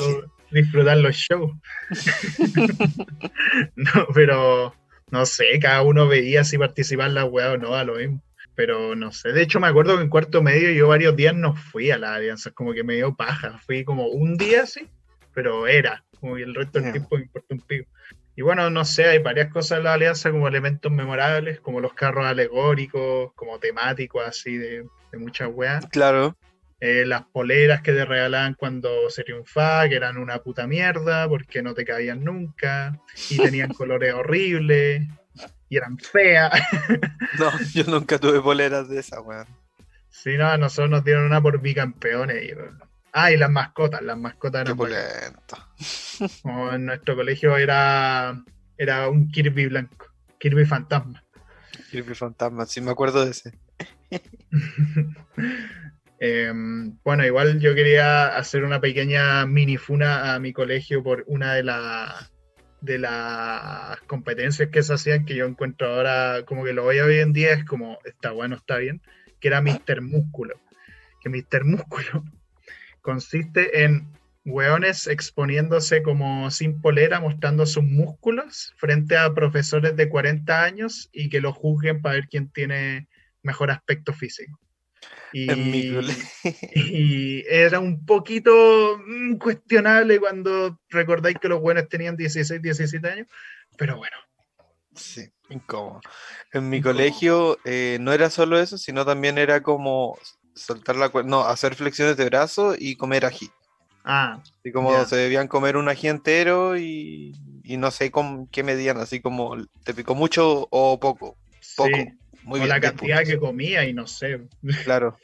[0.53, 1.53] disfrutar los shows.
[3.77, 4.75] no, pero
[5.11, 8.23] no sé, cada uno veía si participar la weá o no, a lo mismo.
[8.57, 11.55] Pero no sé, de hecho me acuerdo que en cuarto medio yo varios días no
[11.55, 14.89] fui a las alianzas, como que me dio paja, fui como un día sí,
[15.35, 17.91] pero era, como que el resto del tiempo me importa un pico.
[18.35, 21.95] Y bueno, no sé, hay varias cosas en la alianza como elementos memorables, como los
[21.95, 25.87] carros alegóricos, como temáticos así de, de muchas weas.
[25.87, 26.37] Claro.
[26.81, 31.63] Eh, las poleras que te regalaban cuando se triunfaba, que eran una puta mierda, porque
[31.63, 35.09] no te cabían nunca, y tenían colores horribles
[35.69, 36.53] y eran feas.
[37.39, 39.47] No, yo nunca tuve boleras de esa, weón.
[40.11, 42.43] Sí, no, nosotros nos dieron una por bicampeones.
[42.43, 42.55] Y...
[43.13, 44.77] Ah, y las mascotas, las mascotas eran.
[46.43, 48.43] Como en nuestro colegio era,
[48.79, 50.07] era un Kirby blanco,
[50.39, 51.23] Kirby fantasma.
[51.91, 53.59] Kirby fantasma, sí me acuerdo de ese.
[56.19, 61.63] Em, bueno, igual yo quería hacer una pequeña minifuna a mi colegio por una de
[61.63, 62.33] las
[62.87, 67.19] de las competencias que se hacían que yo encuentro ahora como que lo voy hoy
[67.19, 69.03] en día es como está bueno, está bien,
[69.41, 70.01] que era Mr.
[70.01, 70.59] Músculo.
[71.21, 71.65] Que Mr.
[71.65, 72.25] Músculo
[73.03, 74.07] consiste en
[74.45, 81.29] hueones exponiéndose como sin polera, mostrando sus músculos frente a profesores de 40 años y
[81.29, 83.09] que lo juzguen para ver quién tiene
[83.43, 84.59] mejor aspecto físico.
[85.33, 85.95] Y,
[87.49, 93.27] era un poquito mm, cuestionable cuando recordáis que los buenos tenían 16, 17 años,
[93.77, 94.17] pero bueno.
[94.95, 96.01] Sí, incómodo.
[96.53, 100.19] En mi colegio eh, no era solo eso, sino también era como
[100.55, 103.51] soltar la no, hacer flexiones de brazo y comer ají.
[104.05, 104.41] Ah.
[104.65, 109.21] Y como se debían comer un ají entero y, no sé con qué medían, así
[109.21, 111.37] como te picó mucho o poco.
[111.77, 111.99] Poco.
[112.47, 114.41] Muy o la cantidad que comía y no sé.
[114.85, 115.19] Claro.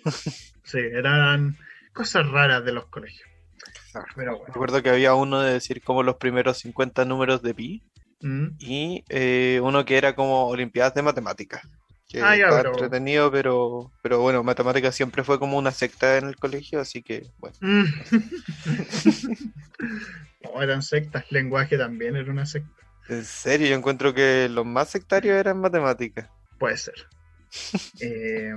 [0.64, 1.56] sí, eran
[1.92, 3.28] cosas raras de los colegios.
[4.16, 4.46] Pero bueno.
[4.52, 7.82] Recuerdo que había uno de decir como los primeros 50 números de pi
[8.22, 8.46] mm.
[8.58, 11.62] y eh, uno que era como Olimpiadas de Matemáticas.
[12.08, 16.80] Que ah, entretenido, pero, pero bueno, matemáticas siempre fue como una secta en el colegio,
[16.80, 17.56] así que bueno.
[17.60, 17.84] Mm.
[20.44, 22.82] no, eran sectas, lenguaje también era una secta.
[23.08, 26.28] En serio, yo encuentro que los más sectarios eran matemáticas.
[26.58, 26.94] Puede ser.
[28.00, 28.52] Eh,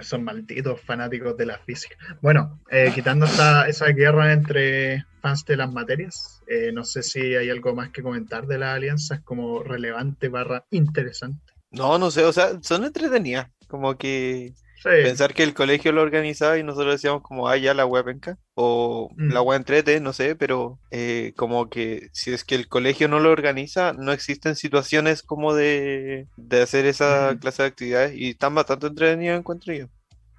[0.00, 1.96] son malditos fanáticos de la física.
[2.20, 7.20] Bueno, eh, quitando esa, esa, guerra entre fans de las materias, eh, no sé si
[7.34, 11.52] hay algo más que comentar de las alianzas como relevante barra interesante.
[11.70, 13.48] No, no sé, o sea, son entretenidas.
[13.68, 17.84] Como que Pensar que el colegio lo organizaba y nosotros decíamos como, ah, ya la
[17.84, 19.44] web penca, o la mm.
[19.44, 23.30] web entrete, no sé, pero eh, como que si es que el colegio no lo
[23.30, 26.28] organiza, no existen situaciones como de,
[26.62, 29.86] hacer esa clase de actividades y están bastante entretenidos, encuentro yo.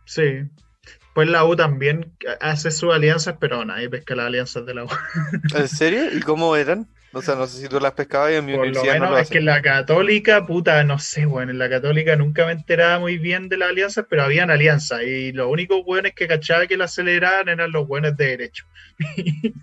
[0.06, 0.23] Sí.
[1.13, 4.89] Pues la U también hace sus alianzas, pero nadie pesca las alianzas de la U.
[5.56, 6.06] ¿En serio?
[6.13, 6.88] ¿Y cómo eran?
[7.13, 9.20] O sea, no sé si tú las pescabas y en mi Por universidad lo menos
[9.20, 13.00] es que en la católica, puta, no sé, bueno, en la católica nunca me enteraba
[13.00, 16.78] muy bien de las alianzas, pero habían alianzas y los únicos buenos que cachaba que
[16.78, 18.65] las celebraban eran los buenos de derecho.
[19.17, 19.54] y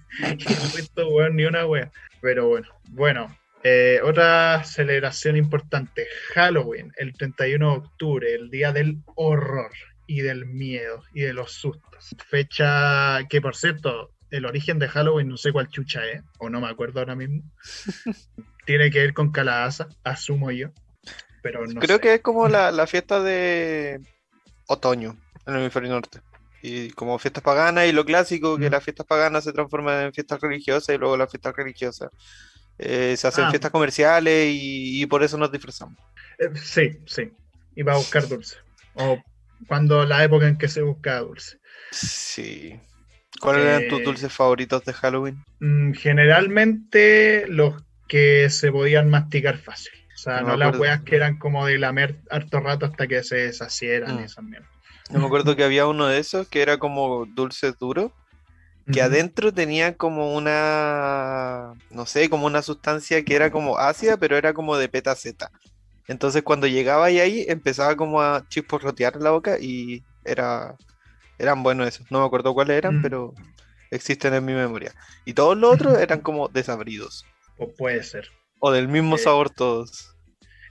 [0.76, 1.90] resto, bueno, ni una wea.
[2.20, 8.98] Pero bueno, bueno, Eh, otra celebración importante, Halloween, el 31 de octubre, el día del
[9.16, 9.72] horror
[10.08, 12.16] y del miedo y de los sustos.
[12.26, 16.60] Fecha que, por cierto, el origen de Halloween no sé cuál chucha es, o no
[16.60, 17.42] me acuerdo ahora mismo.
[18.66, 20.68] Tiene que ver con calabaza, asumo yo.
[21.42, 22.02] Pero no Creo sé.
[22.02, 24.00] que es como la, la fiesta de
[24.66, 25.16] otoño
[25.46, 26.20] en el hemisferio norte.
[26.60, 28.72] Y como fiestas paganas y lo clásico, que Mm.
[28.72, 32.10] las fiestas paganas se transforman en fiestas religiosas y luego las fiestas religiosas
[32.78, 33.50] eh, se hacen Ah.
[33.50, 35.96] fiestas comerciales y, y por eso nos disfrazamos.
[36.38, 37.30] Eh, sí, sí.
[37.76, 38.56] Iba a buscar dulce.
[38.94, 39.22] O
[39.66, 41.58] cuando la época en que se buscaba dulce.
[41.90, 42.78] Sí.
[43.40, 45.44] ¿Cuáles eran tus Eh, dulces favoritos de Halloween?
[45.60, 49.92] Mm, generalmente los que se podían masticar fácil.
[50.14, 53.22] O sea, No no, las weas que eran como de lamer harto rato hasta que
[53.22, 54.20] se deshacieran Mm.
[54.20, 54.68] y esas mierdas.
[55.10, 58.12] Yo me acuerdo que había uno de esos que era como dulce duro,
[58.92, 64.36] que adentro tenía como una, no sé, como una sustancia que era como ácida, pero
[64.36, 65.50] era como de petaceta.
[66.08, 70.74] Entonces cuando llegaba ahí, ahí empezaba como a chisporrotear la boca y era,
[71.38, 72.10] eran buenos esos.
[72.10, 73.02] No me acuerdo cuáles eran, Mm.
[73.02, 73.34] pero
[73.90, 74.92] existen en mi memoria.
[75.24, 77.24] Y todos los otros eran como desabridos,
[77.58, 78.28] O puede ser.
[78.60, 80.14] o del mismo Eh, sabor todos.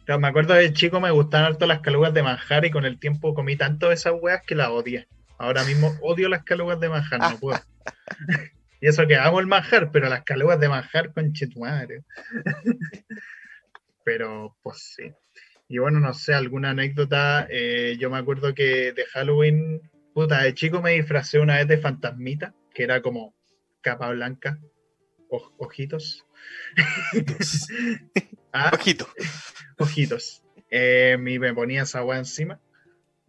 [0.06, 2.98] Pero me acuerdo de chico me gustaban harto las calugas de manjar y con el
[3.00, 5.08] tiempo comí tanto de esas weas que las odié.
[5.38, 7.60] Ahora mismo odio las calugas de manjar, no puedo.
[8.82, 12.04] y eso que amo el manjar, pero las calugas de manjar con madre.
[14.04, 15.12] pero pues sí.
[15.70, 17.48] Y bueno, no sé, alguna anécdota.
[17.50, 19.82] eh, yo me acuerdo que de Halloween,
[20.14, 23.36] puta, de chico me disfracé una vez de fantasmita, que era como
[23.82, 24.60] capa blanca,
[25.30, 26.26] oj- ojitos.
[28.54, 29.08] ah, Ojito.
[29.78, 30.44] ojitos.
[30.70, 32.60] Eh, y me ponía esa agua encima.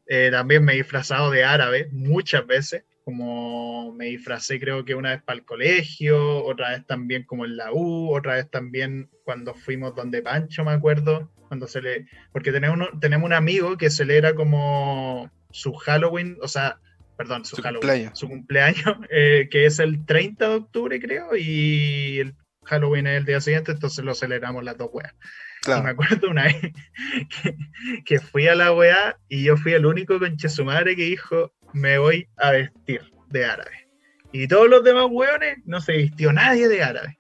[0.07, 5.11] Eh, también me he disfrazado de árabe muchas veces, como me disfracé creo que una
[5.11, 9.55] vez para el colegio, otra vez también como en la U, otra vez también cuando
[9.55, 12.07] fuimos donde Pancho, me acuerdo, cuando se le...
[12.33, 16.79] Porque tenemos, uno- tenemos un amigo que celebra como su Halloween, o sea,
[17.17, 18.19] perdón, su, Su Halloween, cumpleaños.
[18.19, 22.35] su cumpleaños, eh, que es el 30 de octubre creo, y el
[22.65, 25.13] Halloween es el día siguiente, entonces lo celebramos las dos weas.
[25.13, 25.89] Y me Claro.
[25.89, 26.57] acuerdo una vez
[27.43, 27.57] que,
[28.05, 31.53] que fui a la weá y yo fui el único conche su madre que dijo,
[31.73, 33.89] me voy a vestir de árabe.
[34.33, 37.17] Y todos los demás weones no se vistió nadie de árabe.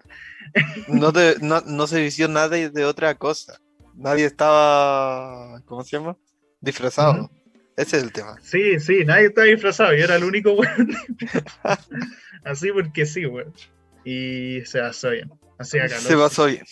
[0.88, 3.58] No, te- no, no se vistió nada de, de otra cosa.
[3.98, 6.16] Nadie estaba, ¿cómo se llama?
[6.60, 7.30] Disfrazado.
[7.76, 8.36] Ese es el tema.
[8.42, 10.90] Sí, sí, nadie estaba disfrazado, yo era el único weón.
[12.44, 13.52] Así porque sí, weón.
[14.04, 15.30] Y se pasó bien.
[15.58, 16.02] Hacía calor.
[16.02, 16.64] Se pasó bien.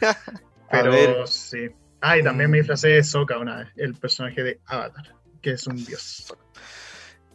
[0.70, 1.68] Pero sí.
[2.00, 2.60] Ah, y también me Mm.
[2.60, 6.32] disfracé de Sokka una vez, el personaje de Avatar, que es un dios.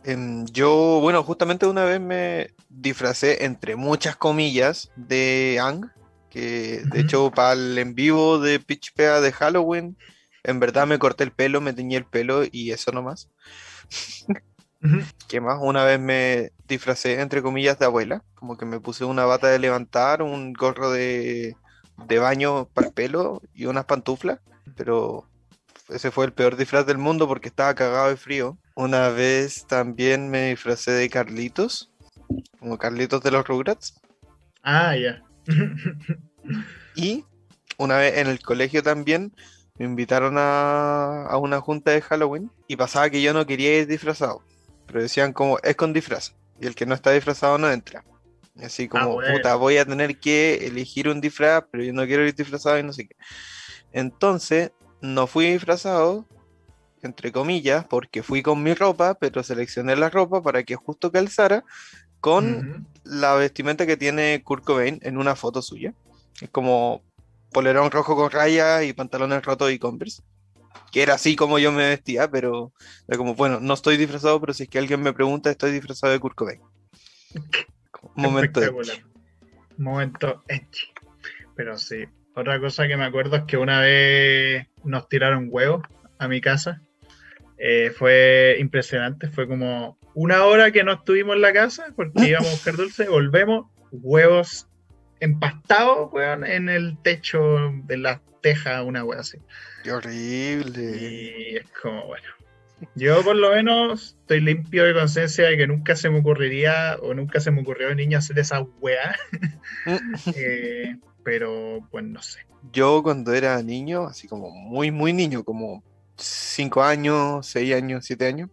[0.06, 5.88] em, yo, bueno, justamente una vez me disfracé, entre muchas comillas, de Ang,
[6.34, 9.96] que de hecho para el en vivo de Pitch Pea de Halloween,
[10.44, 13.30] en verdad me corté el pelo, me teñí el pelo y eso nomás.
[14.84, 14.98] Ujú.
[15.30, 15.60] ¿Qué más?
[15.62, 19.60] Una vez me disfracé, entre comillas, de abuela, como que me puse una bata de
[19.60, 21.56] levantar, un gorro de,
[22.08, 24.40] de baño para el pelo y unas pantuflas,
[24.76, 25.30] pero
[25.90, 28.58] ese fue el peor disfraz del mundo porque estaba cagado de frío.
[28.76, 31.92] Una vez también me disfracé de Carlitos,
[32.60, 33.94] como Carlitos de los Rugrats,
[34.64, 35.22] Ah, ya.
[36.96, 37.26] Y
[37.78, 39.34] una vez en el colegio también
[39.78, 43.88] me invitaron a, a una junta de Halloween y pasaba que yo no quería ir
[43.88, 44.44] disfrazado,
[44.86, 48.04] pero decían como es con disfraz y el que no está disfrazado no entra.
[48.62, 49.34] Así como, bueno.
[49.34, 52.84] puta, voy a tener que elegir un disfraz, pero yo no quiero ir disfrazado y
[52.84, 53.16] no sé qué.
[53.92, 56.28] Entonces, no fui disfrazado,
[57.02, 61.66] entre comillas, porque fui con mi ropa, pero seleccioné la ropa para que justo calzara
[62.24, 62.86] con Ujú.
[63.04, 65.94] la vestimenta que tiene Kurt Cobain en una foto suya.
[66.40, 67.04] Es como
[67.52, 70.24] polerón rojo con rayas y pantalones rotos y Converse.
[70.94, 72.72] Que era así como yo me vestía, pero
[73.10, 76.14] era como, bueno, no estoy disfrazado, pero si es que alguien me pregunta, estoy disfrazado
[76.14, 76.62] de Kurt Cobain.
[78.16, 78.62] Momento.
[79.76, 80.94] Momento edgy.
[81.58, 82.06] Pero sí.
[82.36, 85.86] Otra cosa que me acuerdo es que una vez nos tiraron huevos
[86.20, 86.82] a mi casa.
[87.58, 89.28] Eh, fue impresionante.
[89.28, 93.08] Fue como una hora que no estuvimos en la casa porque íbamos a buscar dulce.
[93.08, 94.68] Volvemos, huevos
[95.20, 99.38] empastados, weón, en el techo de la teja, una wea así.
[99.84, 100.82] Qué horrible.
[100.82, 102.28] Y es como, bueno.
[102.96, 107.14] Yo por lo menos estoy limpio de conciencia de que nunca se me ocurriría o
[107.14, 109.16] nunca se me ocurrió de niño hacer esa weá.
[110.36, 112.40] Eh, pero pues no sé.
[112.72, 115.84] Yo cuando era niño, así como muy, muy niño, como
[116.18, 118.50] 5 años, 6 años, 7 años,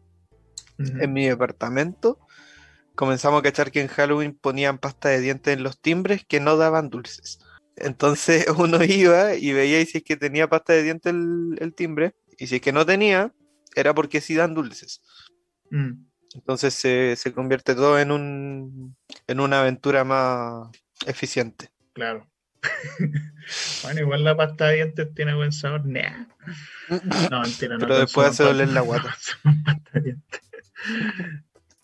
[1.00, 2.18] En mi departamento,
[2.94, 6.56] comenzamos a cachar que en Halloween ponían pasta de dientes en los timbres que no
[6.56, 7.40] daban dulces.
[7.76, 11.74] Entonces uno iba y veía y si es que tenía pasta de dientes el, el
[11.74, 13.32] timbre, y si es que no tenía,
[13.74, 15.02] era porque sí dan dulces.
[15.70, 16.04] Mm,
[16.34, 20.68] Entonces se, se convierte todo en un en una aventura más
[21.06, 21.70] eficiente.
[21.92, 22.26] claro.
[23.82, 25.86] bueno, igual la pasta de dientes tiene buen sabor.
[25.86, 26.26] Nah.
[27.30, 27.86] No, mentira, no.
[27.86, 29.04] Pero después hace doler la guata.
[29.04, 30.40] no consuman pasta de dientes.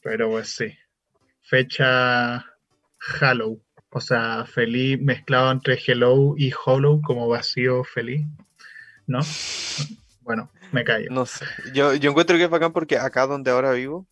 [0.03, 0.73] Pero pues sí.
[1.43, 2.45] Fecha
[3.21, 3.63] Hollow.
[3.91, 8.27] O sea, feliz mezclado entre hello y hollow como vacío feliz.
[9.07, 9.21] ¿No?
[10.21, 11.07] Bueno, me callo.
[11.11, 11.47] No sé.
[11.73, 14.07] Yo, yo encuentro que es bacán porque acá donde ahora vivo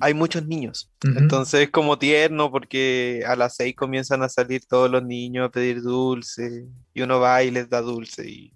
[0.00, 0.90] hay muchos niños.
[1.02, 5.50] Entonces es como tierno porque a las seis comienzan a salir todos los niños a
[5.50, 8.52] pedir dulce y uno va y les da dulce y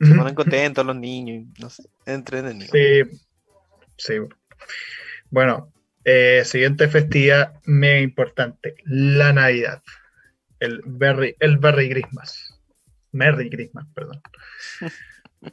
[0.00, 2.70] se ponen contentos los niños y no sé, entretenido.
[2.72, 3.20] Sí,
[4.00, 4.14] sí.
[5.30, 5.72] Bueno,
[6.04, 9.82] eh, siguiente festividad mega importante, la Navidad.
[10.58, 12.58] El Berry, el Berry Christmas.
[13.12, 14.20] Merry Christmas, perdón.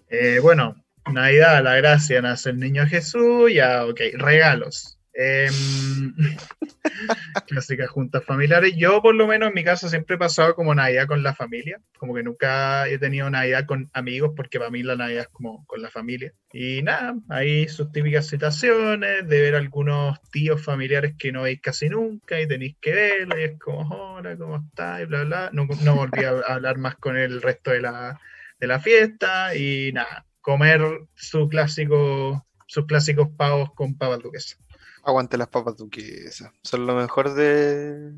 [0.10, 0.76] Eh, bueno,
[1.14, 4.97] Navidad, la gracia, nace el niño Jesús, ya, ok, regalos.
[5.20, 6.14] Em,
[7.48, 8.76] clásicas juntas familiares.
[8.78, 11.82] Yo, por lo menos, en mi casa siempre he pasado como Navidad con la familia.
[11.98, 15.66] Como que nunca he tenido Navidad con amigos, porque para mí la Navidad es como
[15.66, 16.34] con la familia.
[16.54, 21.90] Y nada, hay sus típicas situaciones de ver algunos tíos familiares que no veis casi
[21.90, 25.02] nunca y tenéis que verlos y es como, hola, ¿cómo estás?
[25.02, 25.50] Y bla, bla.
[25.52, 28.20] No, no volví a hablar más con el resto de la,
[28.60, 30.82] de la fiesta y nada, comer
[31.16, 34.60] su clásico, sus clásicos pavos con pavas duquesas.
[35.08, 36.52] Aguante las papas duquesas.
[36.64, 38.12] Son lo mejor de,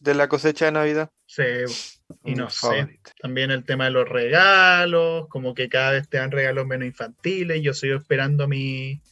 [0.00, 1.10] de la cosecha de Navidad.
[1.26, 1.42] Sí,
[2.24, 6.30] y no sé, también el tema de los regalos, como que cada vez te dan
[6.30, 7.60] regalos menos infantiles.
[7.62, 9.02] Yo sigo esperando mi,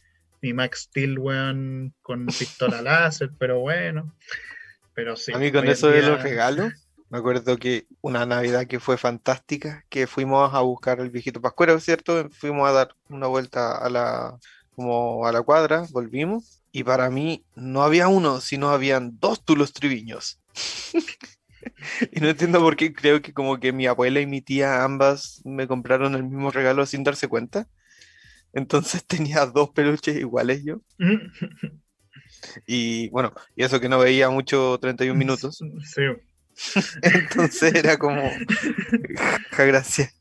[0.41, 4.15] mi Max Steel, weón, con pistola láser, pero bueno.
[4.95, 5.31] Pero sí.
[5.31, 6.73] A mí con eso de los regalos,
[7.09, 11.79] me acuerdo que una Navidad que fue fantástica, que fuimos a buscar al viejito Pascuero,
[11.79, 12.27] ¿cierto?
[12.31, 14.37] Fuimos a dar una vuelta a la,
[14.75, 19.73] como a la cuadra, volvimos, y para mí no había uno, sino habían dos tulos
[19.73, 20.39] triviños.
[22.11, 25.41] Y no entiendo por qué, creo que como que mi abuela y mi tía ambas
[25.45, 27.67] me compraron el mismo regalo sin darse cuenta.
[28.53, 30.81] Entonces tenía dos peluches iguales yo.
[32.65, 35.61] Y bueno, y eso que no veía mucho 31 minutos.
[35.83, 36.01] Sí,
[37.01, 38.21] Entonces era como,
[39.51, 40.15] ja, gracias.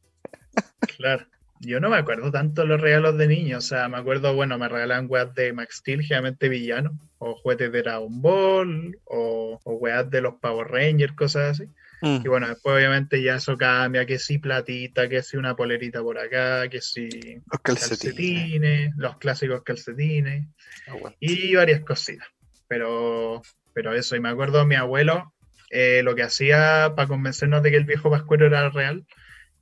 [0.97, 1.27] claro.
[1.61, 4.69] Yo no me acuerdo tanto los regalos de niños, o sea, me acuerdo, bueno, me
[4.69, 10.09] regalaban weas de Max Steel, generalmente villano, o juguetes de Dragon Ball, o, o weas
[10.11, 11.71] de los Power Rangers, cosas así.
[12.01, 16.01] Mm, Y bueno, después obviamente ya eso cambia, que si platita, que si una polerita
[16.01, 17.09] por acá, que si
[17.51, 17.99] Los calcetines.
[18.01, 20.47] calcetines, los clásicos calcetines,
[20.87, 21.17] Aguante.
[21.21, 22.29] y varias cositas.
[22.69, 23.43] Pero,
[23.73, 25.35] pero eso, y me acuerdo mi abuelo,
[25.71, 29.05] eh, lo que hacía para convencernos de que el viejo Pascuero era real,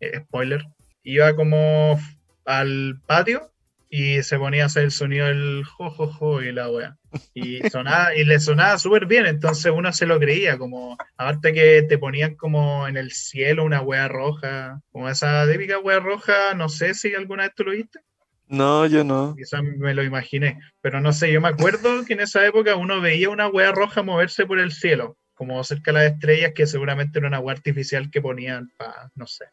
[0.00, 0.62] eh, spoiler,
[1.06, 1.98] iba como
[2.44, 3.52] al patio
[3.88, 6.96] y se ponía a hacer el sonido del jo, jo, jo y la wea.
[7.32, 11.82] Y, sonaba, y le sonaba súper bien, entonces uno se lo creía, como, aparte que
[11.84, 16.68] te ponían como en el cielo una wea roja, como esa típica wea roja, no
[16.68, 18.00] sé si alguna vez tú lo viste.
[18.48, 19.34] No, yo no.
[19.36, 23.00] Quizás me lo imaginé, pero no sé, yo me acuerdo que en esa época uno
[23.00, 27.20] veía una hueá roja moverse por el cielo, como cerca de las estrellas, que seguramente
[27.20, 29.46] era una hueá artificial que ponían para, no sé.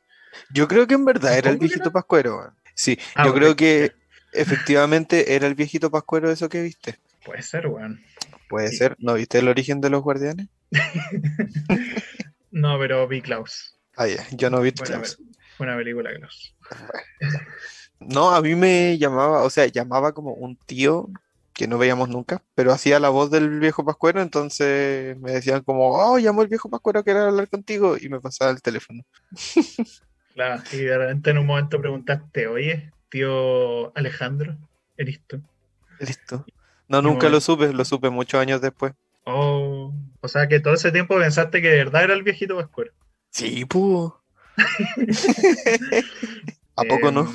[0.51, 1.91] Yo creo que en verdad era el ¿Cómo que viejito era?
[1.93, 2.37] Pascuero.
[2.37, 2.53] weón.
[2.75, 3.91] Sí, Ah, yo creo que
[4.31, 6.99] efectivamente era el viejito Pascuero eso que viste.
[7.25, 8.01] Puede ser, weón.
[8.49, 8.77] Puede Sí.
[8.77, 8.95] ser.
[8.99, 10.47] ¿No viste el origen de los guardianes?
[12.51, 13.75] No, pero vi Klaus.
[13.95, 15.17] Ah, ya, yo no vi Buena, Klaus.
[15.57, 16.55] buena película, Klaus.
[17.99, 21.09] No, a mí me llamaba, o sea, llamaba como un tío
[21.53, 25.93] que no veíamos nunca, pero hacía la voz del viejo Pascuero, entonces me decían como,
[25.97, 29.03] oh, llamó el viejo Pascuero, quiero hablar contigo, y me pasaba el teléfono.
[30.33, 34.57] Claro, y de repente en un momento preguntaste, oye, tío Alejandro,
[34.97, 35.41] ¿eres tú?
[35.99, 36.45] Listo.
[36.87, 38.93] No, nunca lo supe, lo supe muchos años después.
[39.25, 42.91] Oh, o sea que todo ese tiempo pensaste que de verdad era el viejito Pascuero.
[43.29, 44.13] Sí, pu.
[46.75, 47.31] ¿A poco no?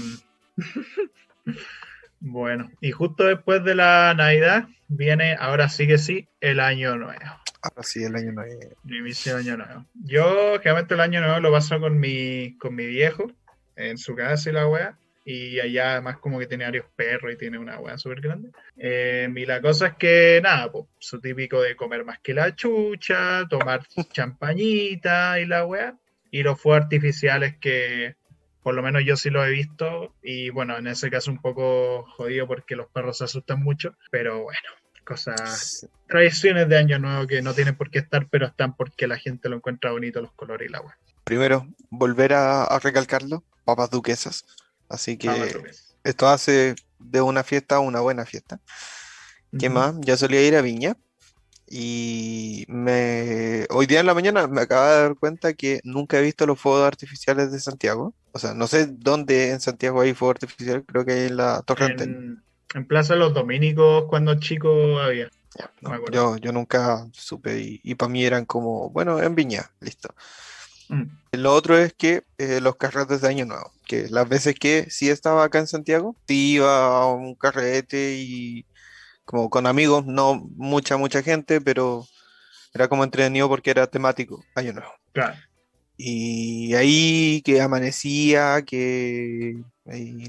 [2.20, 7.20] Bueno, y justo después de la Navidad viene, ahora sí que sí, el año nuevo.
[7.62, 8.60] Ahora sí, el año nuevo.
[8.86, 9.84] El inicio año nuevo.
[9.94, 13.30] Yo, generalmente, el año nuevo lo paso con mi, con mi viejo,
[13.76, 14.98] en su casa y la wea.
[15.24, 18.50] Y allá, además, como que tiene varios perros y tiene una wea súper grande.
[18.76, 22.54] Eh, y la cosa es que, nada, pues, su típico de comer más que la
[22.54, 25.96] chucha, tomar champañita y la wea.
[26.30, 28.16] Y los fuegos artificiales que,
[28.68, 30.14] por lo menos yo sí los he visto.
[30.22, 33.96] Y bueno, en ese caso un poco jodido porque los perros se asustan mucho.
[34.10, 34.68] Pero bueno,
[35.06, 39.16] cosas tradiciones de Año Nuevo que no tienen por qué estar, pero están porque la
[39.16, 40.98] gente lo encuentra bonito los colores y la wea.
[41.24, 44.44] primero, volver a, recalcarlo, papas duquesas.
[44.90, 45.96] Así que duquesas.
[46.04, 48.60] esto hace de una fiesta una buena fiesta.
[49.58, 49.76] ¿Qué Ujú.
[49.76, 49.94] más?
[50.00, 50.94] Ya solía ir a Viña
[51.70, 53.66] y me...
[53.70, 56.60] hoy día en la mañana me acaba de dar cuenta que nunca he visto los
[56.60, 58.14] fuegos artificiales de Santiago.
[58.38, 61.60] O sea, no sé dónde en Santiago hay fuego artificial, creo que hay en la
[61.62, 62.08] Torre Antel.
[62.08, 65.28] En, en Plaza de los Dominicos, cuando chico había.
[65.58, 70.14] Ya, no yo, yo nunca supe y, para mí eran como, bueno, en Viña, listo.
[70.88, 71.02] Mm.
[71.32, 75.10] Lo otro es que eh, los carretes de Año Nuevo, que las veces que sí
[75.10, 78.64] estaba acá en Santiago, sí iba a un carrete y
[79.24, 82.06] como con amigos, no mucha, mucha gente, pero
[82.72, 84.92] era como entretenido porque era temático, Año Nuevo.
[85.12, 85.36] Claro.
[86.00, 89.56] Y ahí que amanecía, que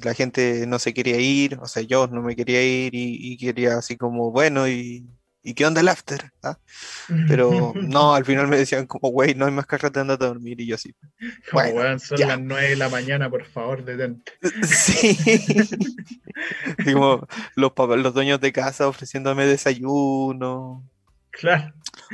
[0.03, 3.37] la gente no se quería ir, o sea, yo no me quería ir y, y
[3.37, 5.07] quería así como, bueno, y,
[5.43, 6.31] ¿y qué onda el after?
[6.43, 6.57] ¿Ah?
[7.27, 10.59] Pero no, al final me decían como, güey, no hay más carrete, andate a dormir,
[10.59, 10.93] y yo así,
[11.51, 12.27] Como, bueno, weón, son ya.
[12.27, 14.31] las 9 de la mañana, por favor, detente.
[14.63, 15.17] Sí.
[16.93, 20.83] Como los los dueños de casa ofreciéndome desayuno.
[21.31, 21.73] Claro.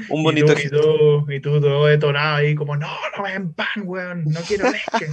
[0.09, 3.31] Un Y bonito tú, y tú, y tú todo detonado ahí, como, no, no me
[3.31, 5.09] den pan, weón, no quiero leche.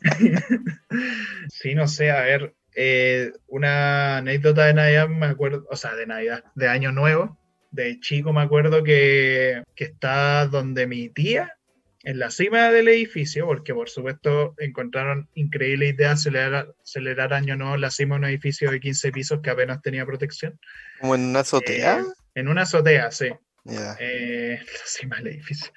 [1.50, 6.06] sí, no sé, a ver, eh, una anécdota de Navidad, me acuerdo, o sea, de
[6.06, 7.38] Navidad, de Año Nuevo,
[7.70, 11.56] de chico me acuerdo que, que está donde mi tía,
[12.02, 17.56] en la cima del edificio, porque por supuesto encontraron increíble idea de acelerar, acelerar Año
[17.56, 20.58] Nuevo en la cima de un edificio de 15 pisos que apenas tenía protección.
[21.00, 22.00] como en una azotea.
[22.00, 22.04] Eh,
[22.40, 23.28] en una azotea, sí.
[23.64, 23.96] Ya.
[24.00, 24.60] Eh,
[25.18, 25.72] del edificio.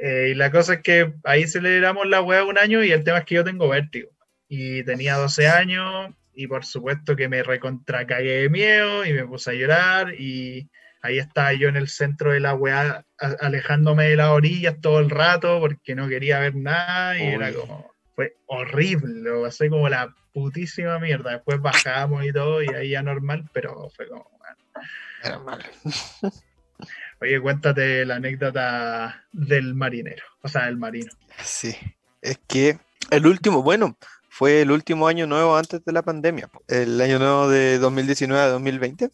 [0.00, 3.18] Eh, y la cosa es que ahí celebramos la weá un año y el tema
[3.18, 4.10] es que yo tengo vértigo.
[4.48, 9.26] Y tenía 12 años y por supuesto que me recontra cagué de miedo y me
[9.26, 10.68] puse a llorar y
[11.02, 13.04] ahí estaba yo en el centro de la weá
[13.40, 17.54] alejándome de las orillas todo el rato porque no quería ver nada y era Uy.
[17.54, 17.96] como...
[18.14, 21.32] Fue horrible, lo pasé como la putísima mierda.
[21.32, 24.30] Después bajamos y todo y ahí ya normal, pero fue como...
[24.38, 24.56] bueno.
[25.22, 25.64] Era mal.
[27.20, 31.10] Oye, cuéntate la anécdota del marinero, o sea, del marino.
[31.42, 31.74] Sí.
[32.20, 32.78] Es que
[33.10, 33.96] el último, bueno,
[34.28, 36.50] fue el último año nuevo antes de la pandemia.
[36.68, 39.10] El año nuevo de 2019 a 2020.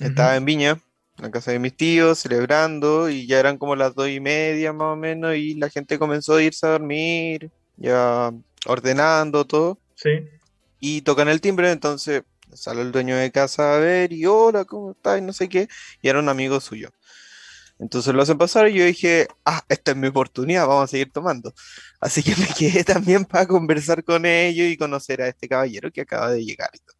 [0.00, 0.70] Estaba en Viña,
[1.18, 4.72] en la casa de mis tíos, celebrando, y ya eran como las dos y media
[4.72, 8.32] más o menos, y la gente comenzó a irse a dormir, ya
[8.64, 10.10] ordenando todo, Sí,
[10.78, 12.22] y tocan el timbre, entonces
[12.54, 15.18] sale el dueño de casa a ver, y hola, ¿cómo estás?
[15.18, 15.68] Y no sé qué,
[16.02, 16.90] y era un amigo suyo.
[17.78, 21.10] Entonces lo hacen pasar y yo dije, ah, esta es mi oportunidad, vamos a seguir
[21.12, 21.54] tomando.
[22.00, 26.02] Así que me quedé también para conversar con ellos y conocer a este caballero que
[26.02, 26.70] acaba de llegar.
[26.74, 26.99] y todo.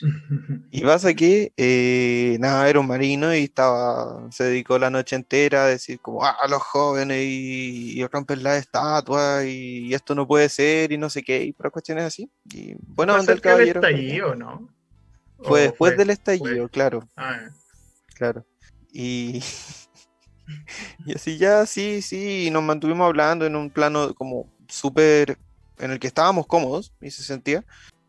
[0.70, 5.64] Y pasa que, eh, nada, era un marino y estaba, se dedicó la noche entera
[5.64, 10.48] a decir como, ah, los jóvenes y, y rompen la estatua y, esto no puede
[10.48, 12.30] ser y no sé qué, y por cuestiones así.
[12.52, 14.68] Y bueno, ¿Fue el caballero estallido, no?
[15.42, 17.48] fue ¿O después del estallido, claro, Ah,
[18.14, 18.44] claro.
[18.92, 19.42] Y,
[21.06, 25.38] y así ya, sí, sí, y nos mantuvimos hablando en un plano como súper,
[25.78, 27.64] en el que estábamos cómodos y se sentía.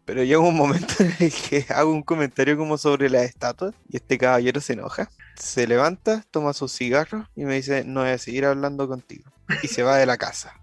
[0.08, 3.97] Pero llega un momento en el que hago un comentario como sobre las estatuas y
[3.97, 8.18] este caballero se enoja, se levanta, toma sus cigarros y me dice, no voy a
[8.18, 9.30] seguir hablando contigo.
[9.62, 10.53] Y se va de la casa,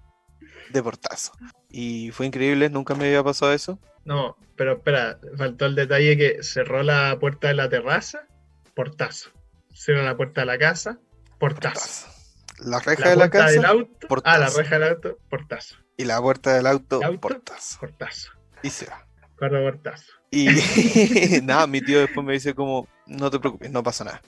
[0.70, 1.32] de portazo.
[1.70, 3.78] Y fue increíble, nunca me había pasado eso.
[4.04, 8.26] no, pero espera, faltó el detalle que cerró la puerta de la terraza,
[8.74, 9.30] portazo.
[9.74, 10.98] Cerró la puerta de la casa,
[11.38, 11.74] portazo.
[11.74, 12.08] Portazo.
[12.60, 14.38] La reja La de la puerta del casa auto, ah, portazo.
[14.38, 15.76] la reja del auto, portazo.
[15.98, 17.20] y la puerta del auto, ¿Auto?
[17.20, 17.78] portazo.
[17.80, 18.30] Portazo.
[18.62, 19.06] Y se va.
[20.30, 20.48] Y
[21.42, 24.20] nada, mi tío después me dice como, no te preocupes, no pasa nada.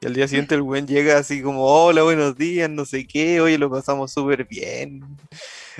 [0.00, 3.40] Y al día siguiente el buen llega así como, hola, buenos días, no sé qué,
[3.40, 5.00] oye, lo pasamos súper bien.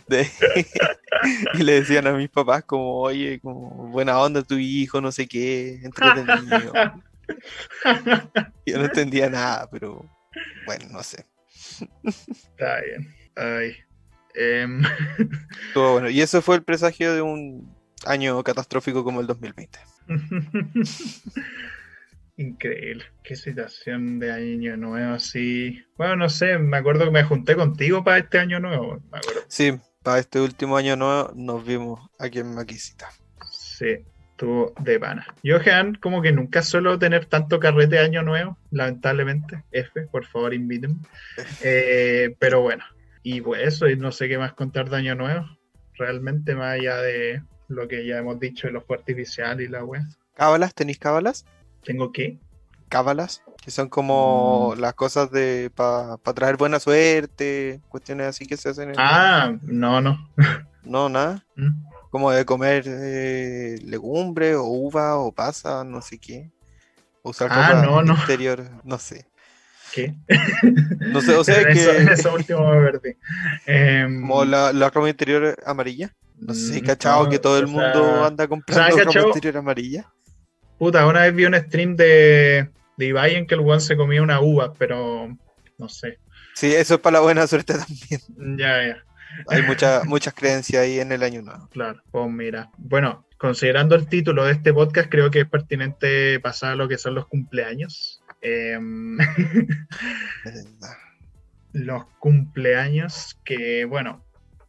[0.09, 0.28] De-
[1.55, 5.26] y le decían a mis papás como, oye, como, buena onda tu hijo, no sé
[5.26, 6.72] qué, entretenido.
[8.66, 10.05] Yo no entendía nada, pero
[10.64, 11.26] bueno, no sé.
[12.16, 13.14] Está bien.
[13.37, 13.76] Ay.
[14.35, 14.82] Em,
[15.68, 16.09] Estuvo bueno.
[16.11, 17.72] Y eso fue el presagio de un
[18.07, 19.78] año catastrófico como el 2020.
[22.36, 25.84] Increíble, qué situación de año nuevo así.
[25.96, 29.42] Bueno, no sé, me acuerdo que me junté contigo para este año nuevo, me acuerdo.
[29.46, 33.09] Sí, para este último año nuevo nos vimos aquí en Maquisita.
[33.48, 35.26] Sí, estuvo de pana.
[35.44, 39.62] Yo, Jean, como que nunca suelo tener tanto carrete de año nuevo, lamentablemente.
[39.70, 40.98] F, por favor, invítenme.
[41.62, 42.84] Eh, pero bueno,
[43.22, 45.46] y pues eso, y no sé qué más contar de año nuevo.
[45.96, 49.84] Realmente, más allá de lo que ya hemos dicho de los fuegos artificiales y la
[49.84, 50.06] wea.
[50.34, 50.74] ¿Cábalas?
[50.74, 51.44] ¿Tenéis cábalas?
[51.84, 52.38] ¿Tengo que?
[52.88, 53.42] ¿Cábalas?
[53.62, 58.90] Que son como las cosas de para traer buena suerte, cuestiones así que se hacen.
[58.90, 60.30] en- Ah, no, no.
[60.84, 61.42] No, nada.
[61.56, 61.70] Mm.
[62.10, 66.50] Como de comer eh, legumbre o uva o pasa, no sé qué.
[67.22, 68.14] Usar Ah, no, no.
[68.14, 69.26] interior, no sé.
[69.94, 70.14] ¿Qué?
[71.00, 73.16] No sé, o sea, En eso, en que eso último me perdí.
[73.64, 76.12] Em, como la, la ropa interior amarilla.
[76.37, 79.59] No sé, mm, cachado no, que todo el o sea, mundo anda comprando ropa interior
[79.59, 80.12] amarilla.
[80.78, 84.22] Puta, una vez vi un stream de, de Ibai en que el weón se comía
[84.22, 85.37] una uva, pero
[85.78, 86.18] no sé.
[86.55, 88.59] Sí, eso es para la buena suerte también.
[88.59, 89.05] Ya, ya,
[89.49, 91.68] Hay muchas muchas creencias ahí en el año nuevo.
[91.70, 92.01] claro.
[92.11, 92.70] Pues mira.
[92.78, 96.99] Bueno, considerando el título de este podcast, creo que es pertinente pasar a lo que
[96.99, 98.22] son los cumpleaños.
[98.41, 99.18] Em,
[101.72, 104.23] los cumpleaños que, bueno,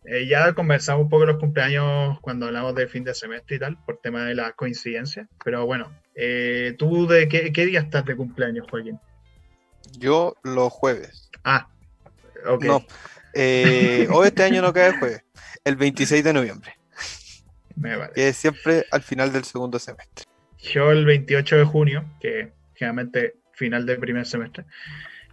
[0.07, 3.59] eh, ya conversamos un poco de los cumpleaños cuando hablamos del fin de semestre y
[3.59, 5.27] tal, por tema de las coincidencias.
[5.43, 8.99] Pero bueno, eh, ¿tú de qué, qué día estás de cumpleaños, Joaquín?
[9.97, 11.29] Yo los jueves.
[11.43, 11.67] Ah,
[12.47, 12.63] ok.
[12.63, 12.85] No.
[13.33, 15.23] Eh, hoy este año no cae jueves.
[15.63, 16.77] El 26 de noviembre.
[17.75, 18.13] Me vale.
[18.13, 20.25] Que es siempre al final del segundo semestre.
[20.59, 24.65] Yo el 28 de junio, que generalmente final del primer semestre.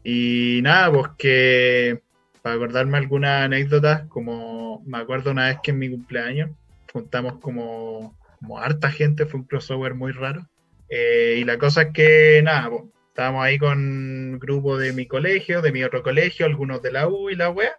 [0.04, 2.02] Y nada, pues que
[2.42, 6.50] para acordarme alguna anécdota, como me acuerdo una vez que en mi cumpleaños
[6.92, 10.46] juntamos como, como harta gente, fue un crossover muy raro.
[10.88, 15.06] Eh, y la cosa es que nada, pues, estábamos ahí con un grupo de mi
[15.06, 17.76] colegio, de mi otro colegio, algunos de la U y la wea.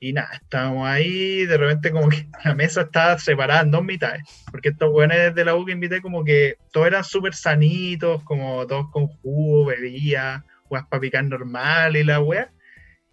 [0.00, 4.22] Y nada, estábamos ahí, de repente como que la mesa estaba separada en dos mitades.
[4.50, 8.66] Porque estos weones de la U que invité como que todos eran súper sanitos, como
[8.66, 12.50] todos con jugo, bebía, weas para picar normal y la wea.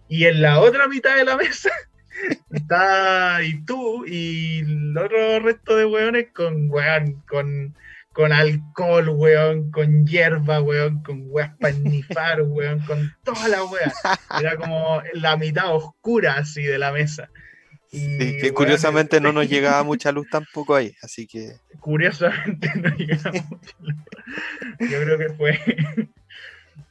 [0.09, 1.69] Y en la otra mitad de la mesa
[2.51, 7.75] está y tú y el otro resto de weones con weón, con,
[8.11, 13.93] con alcohol, weón, con hierba, weón, con weas para nifar, weón, con toda la wea.
[14.39, 17.29] Era como la mitad oscura así de la mesa.
[17.91, 22.71] Y, Sí, que weón, curiosamente no nos llegaba mucha luz tampoco ahí, así que curiosamente
[22.75, 23.75] no llegamos mucho.
[24.79, 25.59] Yo creo que fue,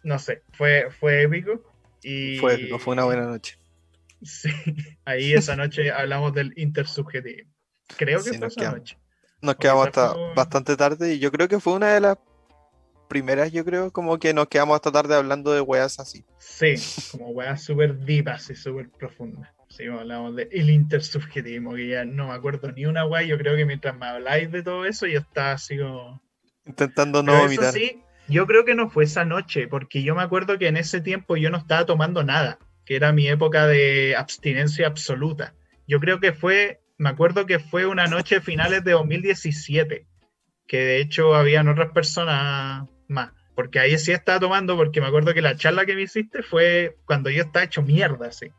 [0.04, 1.67] no sé, fue, fue épico.
[2.02, 3.58] Y fue, no fue una buena noche.
[4.20, 4.50] Sí,
[5.04, 7.48] ahí esa noche hablamos del intersubjetivo.
[7.96, 8.78] Creo que Sí, fue nos esa quedamos.
[8.80, 8.98] noche.
[9.40, 12.18] Nos quedamos hasta fue- bastante tarde y yo creo que fue una de las
[13.08, 16.24] primeras, yo creo, como que nos quedamos hasta tarde hablando de weas así.
[16.38, 16.74] Sí,
[17.12, 19.48] como weas súper deepas y súper profundas.
[19.68, 23.22] Sí, hablamos del el intersubjetivismo, que ya no me acuerdo ni una wea.
[23.22, 26.20] Yo creo que mientras me habláis de todo eso, yo estaba así como.
[26.66, 27.68] Intentando no Pero vomitar.
[27.68, 30.76] eso sí, yo creo que no fue esa noche, porque yo me acuerdo que en
[30.76, 35.54] ese tiempo yo no estaba tomando nada, que era mi época de abstinencia absoluta.
[35.86, 40.06] Yo creo que fue, me acuerdo que fue una noche finales de 2017,
[40.66, 45.32] que de hecho habían otras personas más, porque ahí sí estaba tomando, porque me acuerdo
[45.32, 48.52] que la charla que me hiciste fue cuando yo estaba hecho mierda, sí.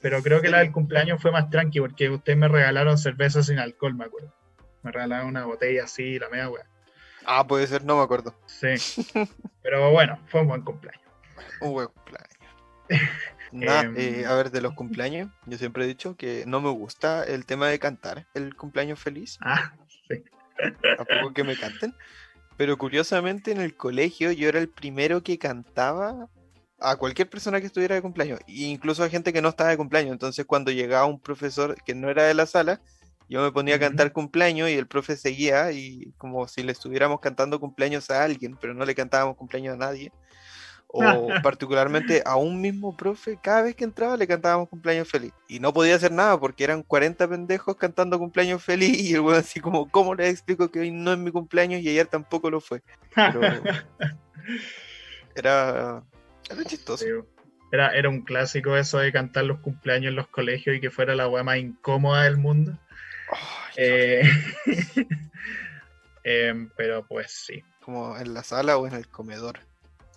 [0.00, 3.58] Pero creo que la del cumpleaños fue más tranqui, porque ustedes me regalaron cerveza sin
[3.58, 4.32] alcohol, me acuerdo.
[4.84, 6.66] Me regalaron una botella así, la media wea.
[7.26, 8.34] Ah, puede ser, no me acuerdo.
[8.46, 8.68] Sí.
[9.62, 11.02] Pero bueno, fue un buen cumpleaños.
[11.60, 12.30] Un buen cumpleaños.
[13.52, 13.94] Nada, Em.
[13.96, 17.46] eh, a ver, de los cumpleaños, yo siempre he dicho que no me gusta el
[17.46, 19.72] tema de cantar el cumpleaños feliz, Ah,
[20.08, 20.22] sí.
[20.96, 21.94] tampoco que me canten,
[22.56, 26.28] pero curiosamente en el colegio yo era el primero que cantaba
[26.80, 30.12] a cualquier persona que estuviera de cumpleaños, incluso a gente que no estaba de cumpleaños,
[30.12, 32.80] entonces cuando llegaba un profesor que no era de la sala,
[33.28, 37.20] yo me ponía a cantar cumpleaños y el profe seguía y como si le estuviéramos
[37.20, 40.12] cantando cumpleaños a alguien, pero no le cantábamos cumpleaños a nadie.
[40.88, 41.00] O
[41.42, 45.32] particularmente a un mismo profe, cada vez que entraba le cantábamos cumpleaños feliz.
[45.48, 49.40] Y no podía hacer nada porque eran 40 pendejos cantando cumpleaños feliz y el weón
[49.40, 52.60] así como, ¿cómo les explico que hoy no es mi cumpleaños y ayer tampoco lo
[52.60, 52.82] fue?
[53.14, 53.40] Pero
[55.34, 56.02] era,
[56.48, 57.04] era chistoso.
[57.72, 61.16] Era, era un clásico eso de cantar los cumpleaños en los colegios y que fuera
[61.16, 62.78] la weá más incómoda del mundo.
[63.76, 64.22] Eh,
[66.24, 69.60] em, pero pues sí, Como en la sala o en el comedor.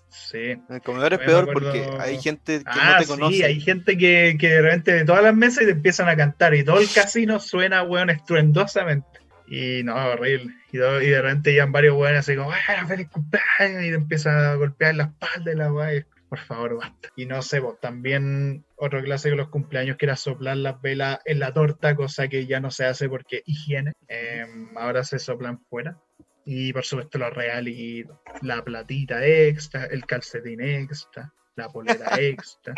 [0.10, 0.51] sí.
[0.51, 3.45] En el comedor es peor acuerdo- porque hay gente que Ah, no te sí, conoce.
[3.45, 6.55] hay gente que, que de repente de todas las mesas y te empiezan a cantar
[6.55, 9.07] y todo el casino suena, weón, estruendosamente.
[9.47, 10.53] Y no, horrible.
[10.72, 13.84] Y, de repente llegan varios weones así como, ¡ah, feliz cumpleaños!
[13.84, 16.05] Y te empiezan a golpear la espalda y la weá.
[16.30, 17.10] Por favor, basta.
[17.16, 21.19] Y no sé, vos, también otro clásico de los cumpleaños que era soplar las velas
[21.25, 23.93] en la torta, cosa que ya no se hace porque higiene.
[24.07, 25.99] Em, ahora se soplan fuera.
[26.45, 32.73] Y por supuesto los regalitos, la platita extra, el calcetín extra, la polera extra.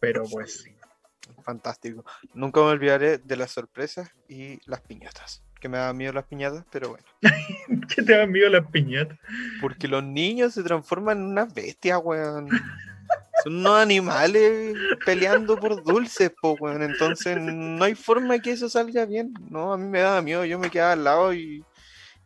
[0.00, 0.74] Pero pues sí.
[1.42, 2.04] Fantástico.
[2.34, 5.42] Nunca me olvidaré de las sorpresas y las piñatas.
[5.52, 7.04] porque me daban miedo las piñatas, pero bueno.
[7.94, 9.18] ¿Qué te dan miedo las piñatas?
[9.60, 12.48] Porque los niños se transforman en unas bestias, weón.
[13.44, 14.74] Son unos animales
[15.04, 16.82] peleando por dulces, po, weón.
[16.82, 19.34] Entonces no hay forma que eso salga bien.
[19.50, 20.44] No, a mí me daba miedo.
[20.46, 21.62] Yo me quedaba al lado y,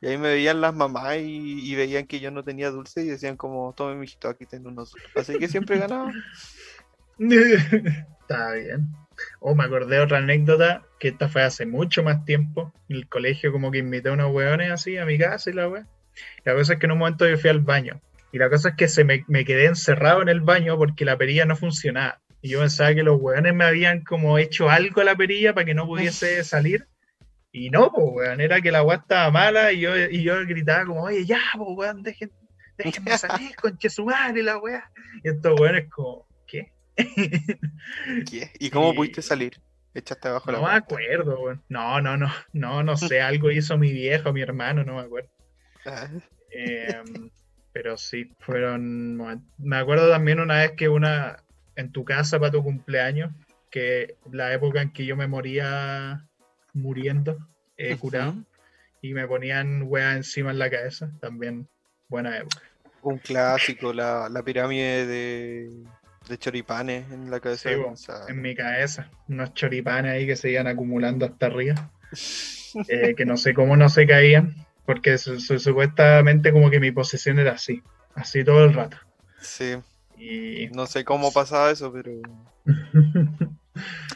[0.01, 3.73] ahí me veían las mamás y, veían que yo no tenía dulce y decían como,
[3.75, 4.95] tome mijito, aquí tengo unos.
[5.16, 6.12] Así que siempre ganaba.
[7.19, 8.89] Está bien.
[9.41, 12.73] Oh, me acordé otra anécdota, que esta fue hace mucho más tiempo.
[12.89, 15.69] En el colegio como que invité a unos weones así a mi casa y la
[15.69, 15.87] wea.
[16.45, 18.01] La cosa es que en un momento yo fui al baño.
[18.33, 21.16] Y la cosa es que se me, me quedé encerrado en el baño porque la
[21.16, 22.20] perilla no funcionaba.
[22.43, 25.64] Y yo pensaba que los weones me habían como hecho algo a la perilla para
[25.64, 26.87] que no pudiese salir.
[27.51, 30.85] Y no, pues weón, era que la weá estaba mala y yo, y yo gritaba
[30.85, 32.31] como, oye, ya, pues weón, dejen,
[32.76, 34.91] déjenme salir, conche su madre, la weá.
[35.24, 36.70] Y estos weones como, ¿qué?
[38.31, 38.51] ¿Qué?
[38.59, 39.61] ¿Y cómo Y- pudiste salir?
[39.95, 41.64] Echaste abajo la No me acuerdo, weón.
[41.68, 45.31] No, no, no, no, no sé, algo hizo mi viejo, mi hermano, no me acuerdo.
[46.51, 47.31] Em,
[47.79, 49.16] pero sí, fueron.
[49.57, 51.45] Me acuerdo también una vez que una,
[51.76, 53.31] en tu casa para tu cumpleaños,
[53.70, 56.26] que la época en que yo me moría
[56.72, 57.39] muriendo,
[57.76, 58.35] eh, curado,
[59.01, 61.68] y me ponían weas encima en la cabeza, también
[62.09, 62.62] buena época.
[63.05, 65.70] Un clásico, la, la pirámide de,
[66.29, 68.26] de choripanes en la cabeza Sí, de bo, Gonzalo.
[68.26, 71.93] en mi cabeza, unos choripanes ahí que se iban acumulando hasta arriba.
[72.89, 74.55] eh, que no sé cómo no se caían,
[74.89, 77.82] porque su- su- supuestamente como que mi posición era así,
[78.14, 78.97] así todo el rato.
[79.39, 79.76] Sí,
[80.16, 82.11] Y no sé cómo pasaba eso, pero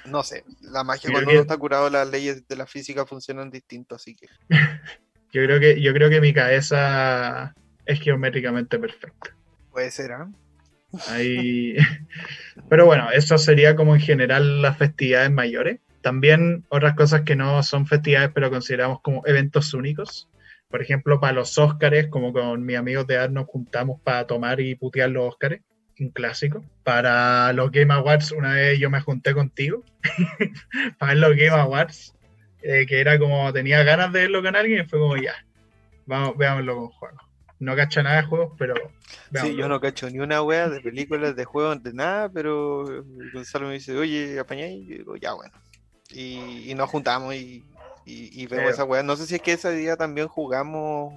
[0.07, 0.45] no sé.
[0.63, 4.17] La magia cuando que- uno está curado, las leyes de la física funcionan distinto, así
[4.17, 4.27] que
[5.33, 7.55] yo creo que yo creo que mi cabeza
[7.85, 9.37] es geométricamente perfecta.
[9.71, 10.29] puede ser, ¿ah?
[11.09, 11.77] Ahí...
[12.71, 15.81] Pero bueno, eso sería como en general las festividades mayores.
[16.01, 20.29] También otras cosas que no son festividades, pero consideramos como eventos únicos.
[20.73, 24.59] Por ejemplo, para los Óscares, como con mis amigos de AR nos juntamos para tomar
[24.59, 25.61] y putear los Óscares,
[26.01, 26.65] un clásico.
[26.83, 29.85] Para los Game Awards, una vez yo me junté contigo
[30.99, 32.15] para ver los Game Awards,
[32.63, 35.35] eh, que era como tenía ganas de verlo con alguien y fue como ya,
[36.07, 37.21] vamos, veámoslo con juegos.
[37.59, 38.75] No cacha nada de juegos, pero
[39.41, 43.69] Sí, yo no cacho ni una wea de películas, de juegos, de nada, pero Gonzalo
[43.69, 45.53] me dice, oye, apañáis, y digo, ya bueno.
[46.11, 47.63] Y, y nos juntamos y,
[48.05, 49.03] y, y vemos esa wea.
[49.03, 51.15] No sé si es que ese día también jugamos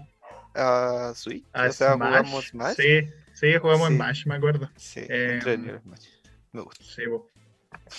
[0.54, 2.08] a Switch, A o sea, Smash.
[2.10, 2.76] jugamos Smash.
[2.76, 3.94] Sí, sí, jugamos Sí.
[3.94, 4.70] en Smash, me acuerdo.
[4.76, 6.06] Sí, Eh, Smash.
[6.52, 6.84] Me gusta.
[6.84, 7.28] Sí, po.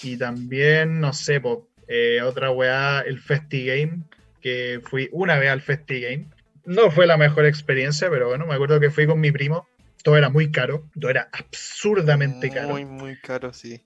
[0.03, 4.05] Y también, no sé, po, eh, otra weá, el FestiGame,
[4.41, 6.28] que fui una vez al FestiGame.
[6.64, 9.68] No fue la mejor experiencia, pero bueno, me acuerdo que fui con mi primo.
[10.03, 12.68] Todo era muy caro, todo era absurdamente caro.
[12.68, 13.82] Muy, muy caro, sí.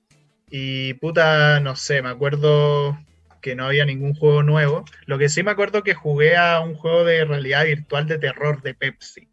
[0.51, 2.99] Y puta, no sé, me acuerdo
[3.41, 4.85] que no había ningún juego nuevo.
[5.07, 8.63] Lo que sí me acuerdo que jugué a un juego de realidad virtual de terror
[8.63, 9.29] de Pepsi,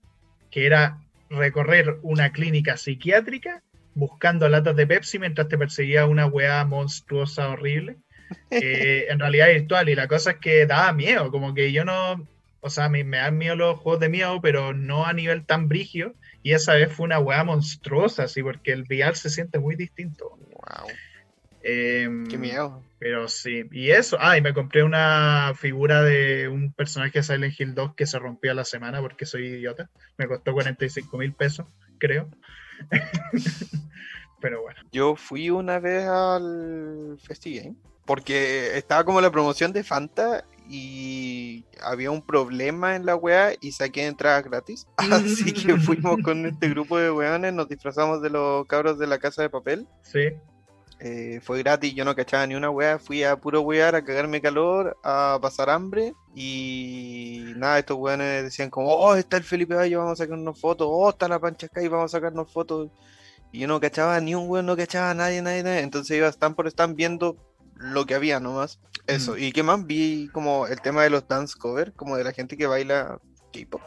[0.51, 0.99] que era
[1.29, 7.97] recorrer una clínica psiquiátrica buscando latas de Pepsi mientras te perseguía una weá monstruosa horrible.
[8.51, 9.89] eh, en realidad virtual.
[9.89, 12.27] Y la cosa es que daba miedo, como que yo no.
[12.59, 15.67] O sea, me, me dan miedo los juegos de miedo, pero no a nivel tan
[15.67, 16.15] brigio.
[16.43, 20.37] Y esa vez fue una weá monstruosa, así, porque el VR se siente muy distinto.
[20.39, 20.87] Wow,
[21.69, 22.81] Em, qué miedo.
[22.97, 27.59] Pero sí, y eso, ah, y me compré una figura de un personaje de Silent
[27.59, 29.89] Hill 2 que se rompió a la semana porque soy idiota.
[30.17, 31.67] Me costó 45 mil pesos,
[31.99, 32.29] creo.
[34.39, 40.45] Pero bueno, Yo fui una vez al FestiGame porque estaba como la promoción de Fanta
[40.69, 44.87] y había un problema en la wea y saqué entradas gratis.
[44.97, 49.17] Así que fuimos con este grupo de weones, nos disfrazamos de los cabros de la
[49.17, 49.85] casa de papel.
[50.01, 50.29] sí,
[50.99, 54.41] Eh, fue gratis, yo no cachaba ni una wea, fui a puro wear, a cagarme
[54.41, 59.99] calor, a pasar hambre y nada, estos weones decían como, oh, está el Felipe Bayo,
[59.99, 62.89] vamos a sacarnos fotos, oh, está la Pancha Sky, vamos a sacarnos fotos.
[63.51, 65.79] Y yo no cachaba ni un weón, no cachaba a nadie, nadie, nadie.
[65.81, 67.37] Entonces iba stand por stand viendo
[67.75, 68.79] lo que había nomás.
[69.05, 69.39] Eso, Mm.
[69.39, 72.57] y qué más vi como el tema de los dance cover, como de la gente
[72.57, 73.19] que baila
[73.53, 73.81] K-pop.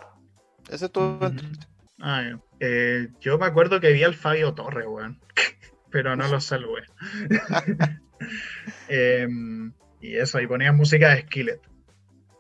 [0.70, 1.18] Eso es todo.
[1.30, 1.52] Mm.
[2.00, 2.22] Ah.
[2.61, 5.20] Eh, yo me acuerdo que vi al Fabio Torre, weón.
[5.91, 6.82] Pero no lo saludé.
[8.88, 11.61] Em, y eso, y ponían música de Skillet.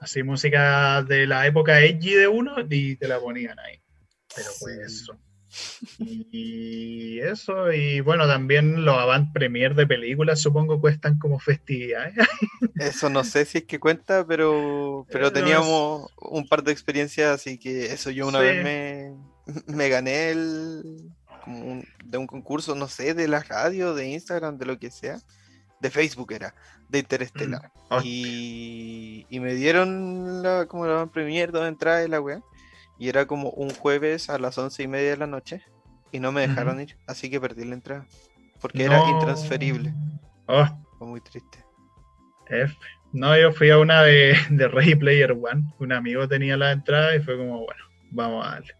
[0.00, 3.80] Así, música de la época edgy de uno y te la ponían ahí.
[4.34, 5.18] Pero pues eso.
[5.98, 12.14] Y eso, y bueno, también los avant premier de películas supongo cuestan como festividades.
[12.76, 16.70] Eso no sé si es que cuenta, pero, pero Eh, no, teníamos un par de
[16.72, 18.44] experiencias, así que eso yo una Sí.
[18.44, 21.10] vez me, me gané el
[21.40, 24.90] como un- de un concurso, no sé, de la radio, de Instagram, de lo que
[24.90, 25.18] sea.
[25.80, 26.54] de Facebook era,
[26.90, 27.72] de Interestelar.
[27.74, 27.78] Mm.
[27.94, 28.00] Oh.
[28.04, 32.42] Y, y me dieron la, como la premier dos entradas de la weá.
[32.98, 35.62] Y era como un jueves a las once y media de la noche.
[36.12, 38.06] Y no me dejaron ir, así que perdí la entrada.
[38.60, 39.94] Porque era intransferible.
[40.48, 40.66] Oh,
[40.98, 41.64] Fue muy triste.
[42.50, 42.76] F.
[43.12, 45.72] No, yo fui a una de, de Ready Player One.
[45.78, 48.74] Un amigo tenía la entrada y fue como, bueno, vamos a darle.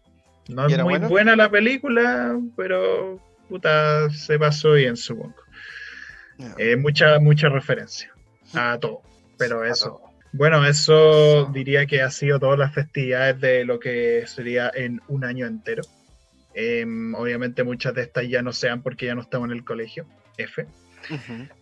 [0.49, 1.07] No ¿Y es muy buena?
[1.07, 5.35] buena la película, pero puta, se pasó bien, supongo.
[6.37, 6.55] Ya.
[6.57, 8.11] Eh, mucha, mucha referencia
[8.53, 9.01] a todo.
[9.37, 9.89] Pero eso.
[9.89, 10.11] todo.
[10.33, 15.25] Bueno, eso diría que ha sido todas las festividades de lo que sería en un
[15.25, 15.83] año entero.
[16.53, 20.05] Em, obviamente muchas de estas ya no sean porque ya no estamos en el colegio.
[20.37, 20.65] F.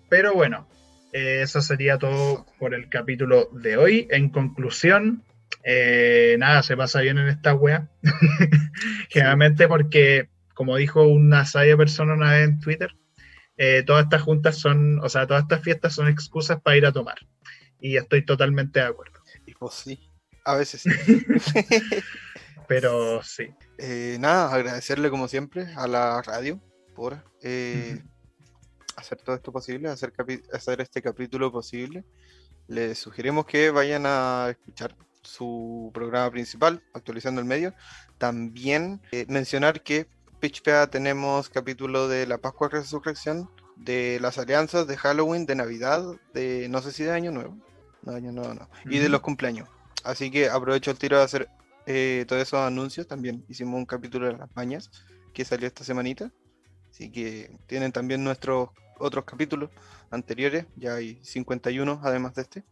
[0.10, 0.68] Pero bueno,
[1.14, 4.08] eh, eso sería todo por el capítulo de hoy.
[4.12, 5.24] En conclusión,
[5.64, 7.90] eh, nada, se pasa bien en esta wea.
[9.10, 12.96] Generalmente porque, como dijo una sabia persona una vez en Twitter,
[13.58, 16.94] eh, todas estas juntas son, o sea, todas estas fiestas son excusas para ir a
[16.94, 17.18] tomar.
[17.80, 19.20] Y estoy totalmente de acuerdo.
[19.46, 20.10] Y pues sí,
[20.46, 20.90] a veces sí.
[22.68, 23.50] Pero sí.
[23.78, 26.62] Eh, nada, agradecerle como siempre a la radio
[26.96, 28.02] por eh,
[28.96, 30.14] hacer todo esto posible, hacer,
[30.54, 32.06] hacer este capítulo posible.
[32.68, 34.96] Les sugerimos que vayan a escuchar
[35.30, 37.74] su programa principal, actualizando el medio.
[38.18, 40.08] También eh, mencionar que
[40.40, 46.04] PitchPea tenemos capítulo de la Pascua Resurrección, de las alianzas, de Halloween, de Navidad,
[46.34, 47.58] de no sé si de Año Nuevo.
[48.04, 48.70] No, Año Nuevo no.
[48.86, 49.70] Y de los cumpleaños.
[50.04, 51.50] Así que aprovecho el tiro de hacer
[51.86, 53.08] eh, todos esos anuncios.
[53.08, 54.90] También hicimos un capítulo de las mañas
[55.34, 56.32] que salió esta semanita.
[56.90, 59.70] Así que tienen también nuestros otros capítulos
[60.10, 60.66] anteriores.
[60.76, 62.64] Ya hay 51 además de este.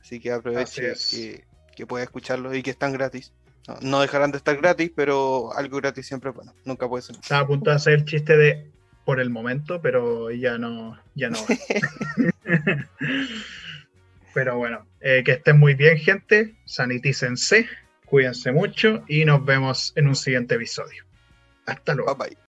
[0.00, 1.10] Así que aproveche Así es.
[1.10, 3.32] que, que pueda escucharlos y que están gratis.
[3.68, 6.52] No, no dejarán de estar gratis, pero algo gratis siempre es bueno.
[6.64, 7.16] Nunca puede ser.
[7.16, 8.66] Estaba a punto de hacer el chiste de
[9.04, 11.38] por el momento, pero ya no, ya no.
[14.34, 16.56] pero bueno, eh, que estén muy bien, gente.
[16.64, 17.68] Sanitícense,
[18.04, 21.04] cuídense mucho y nos vemos en un siguiente episodio.
[21.66, 22.16] Hasta luego.
[22.16, 22.38] Bye bye.